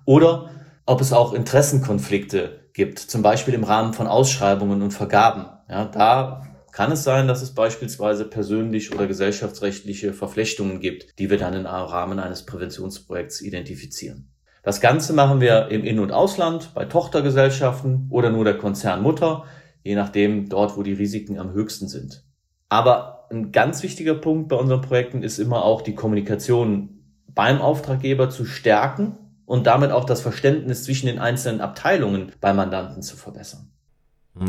Oder 0.05 0.49
ob 0.85 1.01
es 1.01 1.13
auch 1.13 1.33
Interessenkonflikte 1.33 2.59
gibt, 2.73 2.99
zum 2.99 3.21
Beispiel 3.21 3.53
im 3.53 3.63
Rahmen 3.63 3.93
von 3.93 4.07
Ausschreibungen 4.07 4.81
und 4.81 4.91
Vergaben. 4.91 5.45
Ja, 5.69 5.85
da 5.85 6.54
kann 6.75 6.91
es 6.91 7.05
sein, 7.05 7.29
dass 7.29 7.41
es 7.41 7.53
beispielsweise 7.53 8.25
persönlich 8.25 8.93
oder 8.93 9.07
gesellschaftsrechtliche 9.07 10.11
Verflechtungen 10.11 10.81
gibt, 10.81 11.17
die 11.19 11.29
wir 11.29 11.37
dann 11.37 11.53
im 11.53 11.65
Rahmen 11.65 12.19
eines 12.19 12.45
Präventionsprojekts 12.45 13.39
identifizieren. 13.39 14.33
Das 14.61 14.81
Ganze 14.81 15.13
machen 15.13 15.39
wir 15.39 15.69
im 15.69 15.85
In- 15.85 15.99
und 15.99 16.11
Ausland, 16.11 16.73
bei 16.73 16.83
Tochtergesellschaften 16.83 18.09
oder 18.09 18.29
nur 18.29 18.43
der 18.43 18.57
Konzernmutter, 18.57 19.45
je 19.83 19.95
nachdem 19.95 20.49
dort, 20.49 20.75
wo 20.75 20.83
die 20.83 20.91
Risiken 20.91 21.39
am 21.39 21.53
höchsten 21.53 21.87
sind. 21.87 22.25
Aber 22.67 23.29
ein 23.31 23.53
ganz 23.53 23.81
wichtiger 23.81 24.15
Punkt 24.15 24.49
bei 24.49 24.57
unseren 24.57 24.81
Projekten 24.81 25.23
ist 25.23 25.39
immer 25.39 25.63
auch 25.63 25.81
die 25.81 25.95
Kommunikation 25.95 27.05
beim 27.33 27.61
Auftraggeber 27.61 28.29
zu 28.29 28.43
stärken 28.43 29.17
und 29.45 29.65
damit 29.65 29.91
auch 29.91 30.03
das 30.03 30.19
Verständnis 30.19 30.83
zwischen 30.83 31.05
den 31.05 31.19
einzelnen 31.19 31.61
Abteilungen 31.61 32.33
beim 32.41 32.57
Mandanten 32.57 33.01
zu 33.01 33.15
verbessern. 33.15 33.71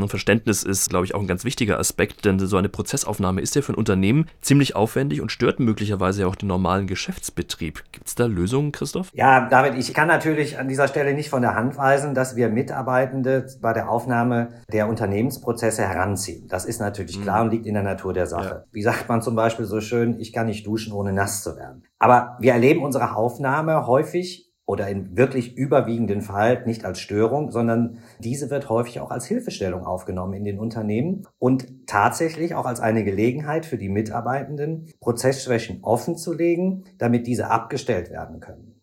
Verständnis 0.08 0.62
ist, 0.62 0.90
glaube 0.90 1.04
ich, 1.04 1.14
auch 1.14 1.20
ein 1.20 1.26
ganz 1.26 1.44
wichtiger 1.44 1.78
Aspekt, 1.78 2.24
denn 2.24 2.38
so 2.38 2.56
eine 2.56 2.68
Prozessaufnahme 2.68 3.40
ist 3.40 3.54
ja 3.54 3.62
für 3.62 3.72
ein 3.72 3.76
Unternehmen 3.76 4.26
ziemlich 4.40 4.74
aufwendig 4.74 5.20
und 5.20 5.30
stört 5.30 5.60
möglicherweise 5.60 6.26
auch 6.26 6.34
den 6.34 6.48
normalen 6.48 6.86
Geschäftsbetrieb. 6.86 7.84
Gibt 7.92 8.08
es 8.08 8.14
da 8.14 8.26
Lösungen, 8.26 8.72
Christoph? 8.72 9.10
Ja, 9.12 9.48
David, 9.48 9.74
ich 9.78 9.94
kann 9.94 10.08
natürlich 10.08 10.58
an 10.58 10.68
dieser 10.68 10.88
Stelle 10.88 11.14
nicht 11.14 11.30
von 11.30 11.42
der 11.42 11.54
Hand 11.54 11.76
weisen, 11.76 12.14
dass 12.14 12.36
wir 12.36 12.48
Mitarbeitende 12.48 13.46
bei 13.60 13.72
der 13.72 13.90
Aufnahme 13.90 14.48
der 14.72 14.88
Unternehmensprozesse 14.88 15.82
heranziehen. 15.82 16.48
Das 16.48 16.64
ist 16.64 16.80
natürlich 16.80 17.20
klar 17.22 17.42
und 17.42 17.50
liegt 17.50 17.66
in 17.66 17.74
der 17.74 17.82
Natur 17.82 18.12
der 18.12 18.26
Sache. 18.26 18.48
Ja. 18.48 18.64
Wie 18.72 18.82
sagt 18.82 19.08
man 19.08 19.22
zum 19.22 19.36
Beispiel 19.36 19.66
so 19.66 19.80
schön, 19.80 20.18
ich 20.18 20.32
kann 20.32 20.46
nicht 20.46 20.66
duschen, 20.66 20.92
ohne 20.92 21.12
nass 21.12 21.42
zu 21.42 21.56
werden. 21.56 21.84
Aber 21.98 22.36
wir 22.40 22.52
erleben 22.52 22.82
unsere 22.82 23.14
Aufnahme 23.16 23.86
häufig 23.86 24.45
oder 24.66 24.88
in 24.88 25.16
wirklich 25.16 25.56
überwiegenden 25.56 26.20
Fall 26.20 26.64
nicht 26.66 26.84
als 26.84 27.00
Störung, 27.00 27.52
sondern 27.52 27.98
diese 28.18 28.50
wird 28.50 28.68
häufig 28.68 29.00
auch 29.00 29.10
als 29.10 29.26
Hilfestellung 29.26 29.86
aufgenommen 29.86 30.34
in 30.34 30.44
den 30.44 30.58
Unternehmen 30.58 31.26
und 31.38 31.86
tatsächlich 31.86 32.54
auch 32.54 32.66
als 32.66 32.80
eine 32.80 33.04
Gelegenheit 33.04 33.64
für 33.64 33.78
die 33.78 33.88
Mitarbeitenden, 33.88 34.92
Prozessschwächen 35.00 35.82
offenzulegen, 35.82 36.84
damit 36.98 37.26
diese 37.26 37.48
abgestellt 37.48 38.10
werden 38.10 38.40
können. 38.40 38.75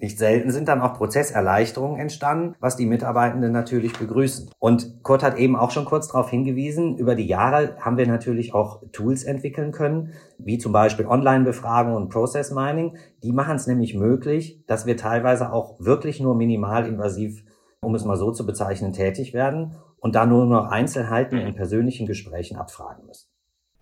Nicht 0.00 0.18
selten 0.18 0.50
sind 0.50 0.66
dann 0.66 0.80
auch 0.80 0.94
Prozesserleichterungen 0.94 2.00
entstanden, 2.00 2.54
was 2.58 2.74
die 2.74 2.86
Mitarbeitenden 2.86 3.52
natürlich 3.52 3.98
begrüßen. 3.98 4.50
Und 4.58 5.02
Kurt 5.02 5.22
hat 5.22 5.36
eben 5.36 5.56
auch 5.56 5.70
schon 5.72 5.84
kurz 5.84 6.08
darauf 6.08 6.30
hingewiesen, 6.30 6.96
über 6.96 7.14
die 7.14 7.26
Jahre 7.26 7.76
haben 7.78 7.98
wir 7.98 8.06
natürlich 8.06 8.54
auch 8.54 8.82
Tools 8.92 9.24
entwickeln 9.24 9.72
können, 9.72 10.14
wie 10.38 10.56
zum 10.56 10.72
Beispiel 10.72 11.04
Online-Befragung 11.04 11.94
und 11.94 12.08
Process 12.08 12.50
Mining. 12.50 12.96
Die 13.22 13.32
machen 13.32 13.56
es 13.56 13.66
nämlich 13.66 13.94
möglich, 13.94 14.64
dass 14.66 14.86
wir 14.86 14.96
teilweise 14.96 15.52
auch 15.52 15.78
wirklich 15.78 16.18
nur 16.18 16.34
minimalinvasiv, 16.34 17.44
um 17.82 17.94
es 17.94 18.06
mal 18.06 18.16
so 18.16 18.32
zu 18.32 18.46
bezeichnen, 18.46 18.94
tätig 18.94 19.34
werden 19.34 19.74
und 19.98 20.14
da 20.14 20.24
nur 20.24 20.46
noch 20.46 20.70
Einzelheiten 20.70 21.36
in 21.36 21.54
persönlichen 21.54 22.06
Gesprächen 22.06 22.56
abfragen 22.56 23.04
müssen. 23.06 23.29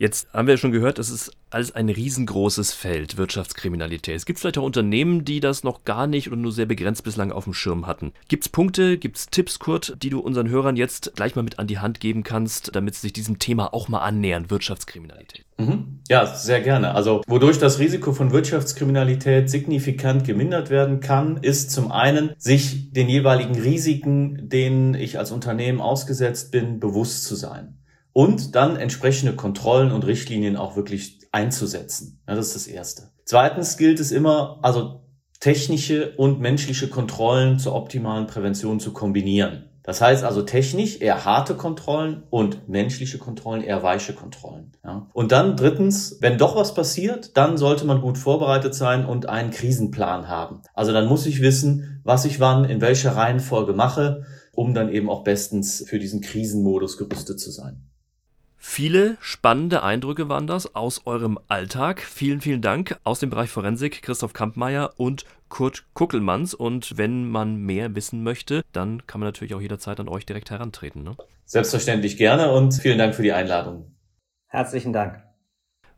Jetzt 0.00 0.32
haben 0.32 0.46
wir 0.46 0.54
ja 0.54 0.58
schon 0.58 0.70
gehört, 0.70 1.00
es 1.00 1.10
ist 1.10 1.32
alles 1.50 1.74
ein 1.74 1.88
riesengroßes 1.88 2.72
Feld, 2.72 3.16
Wirtschaftskriminalität. 3.16 4.14
Es 4.14 4.26
gibt 4.26 4.38
vielleicht 4.38 4.56
auch 4.58 4.62
Unternehmen, 4.62 5.24
die 5.24 5.40
das 5.40 5.64
noch 5.64 5.84
gar 5.84 6.06
nicht 6.06 6.28
oder 6.28 6.36
nur 6.36 6.52
sehr 6.52 6.66
begrenzt 6.66 7.02
bislang 7.02 7.32
auf 7.32 7.44
dem 7.44 7.52
Schirm 7.52 7.84
hatten. 7.88 8.12
Gibt 8.28 8.44
es 8.44 8.48
Punkte, 8.48 8.96
gibt 8.96 9.16
es 9.16 9.26
Tipps, 9.26 9.58
Kurt, 9.58 9.96
die 10.00 10.10
du 10.10 10.20
unseren 10.20 10.48
Hörern 10.50 10.76
jetzt 10.76 11.16
gleich 11.16 11.34
mal 11.34 11.42
mit 11.42 11.58
an 11.58 11.66
die 11.66 11.80
Hand 11.80 11.98
geben 11.98 12.22
kannst, 12.22 12.76
damit 12.76 12.94
sie 12.94 13.00
sich 13.00 13.12
diesem 13.12 13.40
Thema 13.40 13.74
auch 13.74 13.88
mal 13.88 13.98
annähern, 13.98 14.50
Wirtschaftskriminalität? 14.50 15.44
Mhm. 15.58 15.98
Ja, 16.08 16.26
sehr 16.26 16.60
gerne. 16.60 16.94
Also, 16.94 17.22
wodurch 17.26 17.58
das 17.58 17.80
Risiko 17.80 18.12
von 18.12 18.30
Wirtschaftskriminalität 18.30 19.50
signifikant 19.50 20.24
gemindert 20.24 20.70
werden 20.70 21.00
kann, 21.00 21.38
ist 21.38 21.72
zum 21.72 21.90
einen, 21.90 22.34
sich 22.38 22.92
den 22.92 23.08
jeweiligen 23.08 23.56
Risiken, 23.56 24.48
denen 24.48 24.94
ich 24.94 25.18
als 25.18 25.32
Unternehmen 25.32 25.80
ausgesetzt 25.80 26.52
bin, 26.52 26.78
bewusst 26.78 27.24
zu 27.24 27.34
sein 27.34 27.78
und 28.18 28.56
dann 28.56 28.74
entsprechende 28.74 29.36
Kontrollen 29.36 29.92
und 29.92 30.04
Richtlinien 30.04 30.56
auch 30.56 30.74
wirklich 30.74 31.20
einzusetzen. 31.30 32.20
Ja, 32.26 32.34
das 32.34 32.48
ist 32.48 32.56
das 32.56 32.66
Erste. 32.66 33.12
Zweitens 33.24 33.76
gilt 33.76 34.00
es 34.00 34.10
immer, 34.10 34.58
also 34.62 35.04
technische 35.38 36.16
und 36.16 36.40
menschliche 36.40 36.88
Kontrollen 36.88 37.60
zur 37.60 37.76
optimalen 37.76 38.26
Prävention 38.26 38.80
zu 38.80 38.92
kombinieren. 38.92 39.70
Das 39.84 40.00
heißt 40.00 40.24
also 40.24 40.42
technisch 40.42 41.00
eher 41.00 41.24
harte 41.24 41.54
Kontrollen 41.54 42.24
und 42.28 42.68
menschliche 42.68 43.18
Kontrollen 43.18 43.62
eher 43.62 43.84
weiche 43.84 44.14
Kontrollen. 44.14 44.72
Ja. 44.84 45.08
Und 45.12 45.30
dann 45.30 45.54
drittens, 45.54 46.18
wenn 46.20 46.38
doch 46.38 46.56
was 46.56 46.74
passiert, 46.74 47.36
dann 47.36 47.56
sollte 47.56 47.84
man 47.84 48.00
gut 48.00 48.18
vorbereitet 48.18 48.74
sein 48.74 49.06
und 49.06 49.28
einen 49.28 49.52
Krisenplan 49.52 50.26
haben. 50.26 50.62
Also 50.74 50.90
dann 50.90 51.06
muss 51.06 51.24
ich 51.24 51.40
wissen, 51.40 52.00
was 52.02 52.24
ich 52.24 52.40
wann 52.40 52.64
in 52.64 52.80
welcher 52.80 53.14
Reihenfolge 53.14 53.74
mache, 53.74 54.24
um 54.50 54.74
dann 54.74 54.88
eben 54.88 55.08
auch 55.08 55.22
bestens 55.22 55.84
für 55.86 56.00
diesen 56.00 56.20
Krisenmodus 56.20 56.98
gerüstet 56.98 57.38
zu 57.38 57.52
sein. 57.52 57.84
Viele 58.60 59.16
spannende 59.20 59.84
Eindrücke 59.84 60.28
waren 60.28 60.48
das 60.48 60.74
aus 60.74 61.06
eurem 61.06 61.38
Alltag. 61.46 62.00
Vielen, 62.00 62.40
vielen 62.40 62.60
Dank 62.60 62.98
aus 63.04 63.20
dem 63.20 63.30
Bereich 63.30 63.50
Forensik, 63.50 64.02
Christoph 64.02 64.32
Kampmeier 64.32 64.94
und 64.96 65.24
Kurt 65.48 65.84
Kuckelmanns. 65.94 66.54
Und 66.54 66.98
wenn 66.98 67.30
man 67.30 67.56
mehr 67.56 67.94
wissen 67.94 68.24
möchte, 68.24 68.62
dann 68.72 69.06
kann 69.06 69.20
man 69.20 69.28
natürlich 69.28 69.54
auch 69.54 69.60
jederzeit 69.60 70.00
an 70.00 70.08
euch 70.08 70.26
direkt 70.26 70.50
herantreten. 70.50 71.04
Ne? 71.04 71.16
Selbstverständlich 71.44 72.16
gerne 72.16 72.50
und 72.50 72.74
vielen 72.74 72.98
Dank 72.98 73.14
für 73.14 73.22
die 73.22 73.32
Einladung. 73.32 73.94
Herzlichen 74.48 74.92
Dank. 74.92 75.22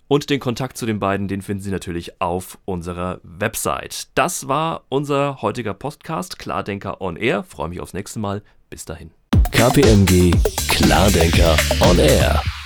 Und 0.06 0.28
den 0.28 0.40
Kontakt 0.40 0.76
zu 0.76 0.86
den 0.86 0.98
beiden, 0.98 1.28
den 1.28 1.40
finden 1.40 1.62
Sie 1.62 1.70
natürlich 1.70 2.20
auf 2.20 2.58
unserer 2.66 3.20
Website. 3.22 4.08
Das 4.16 4.48
war 4.48 4.84
unser 4.88 5.40
heutiger 5.40 5.72
Podcast, 5.72 6.38
Klardenker 6.38 7.00
on 7.00 7.16
Air. 7.16 7.42
Freue 7.42 7.68
mich 7.68 7.80
aufs 7.80 7.94
nächste 7.94 8.18
Mal. 8.18 8.42
Bis 8.68 8.84
dahin. 8.84 9.12
KPMG 9.60 10.32
Klardenker 10.68 11.54
on 11.82 12.00
Air. 12.00 12.59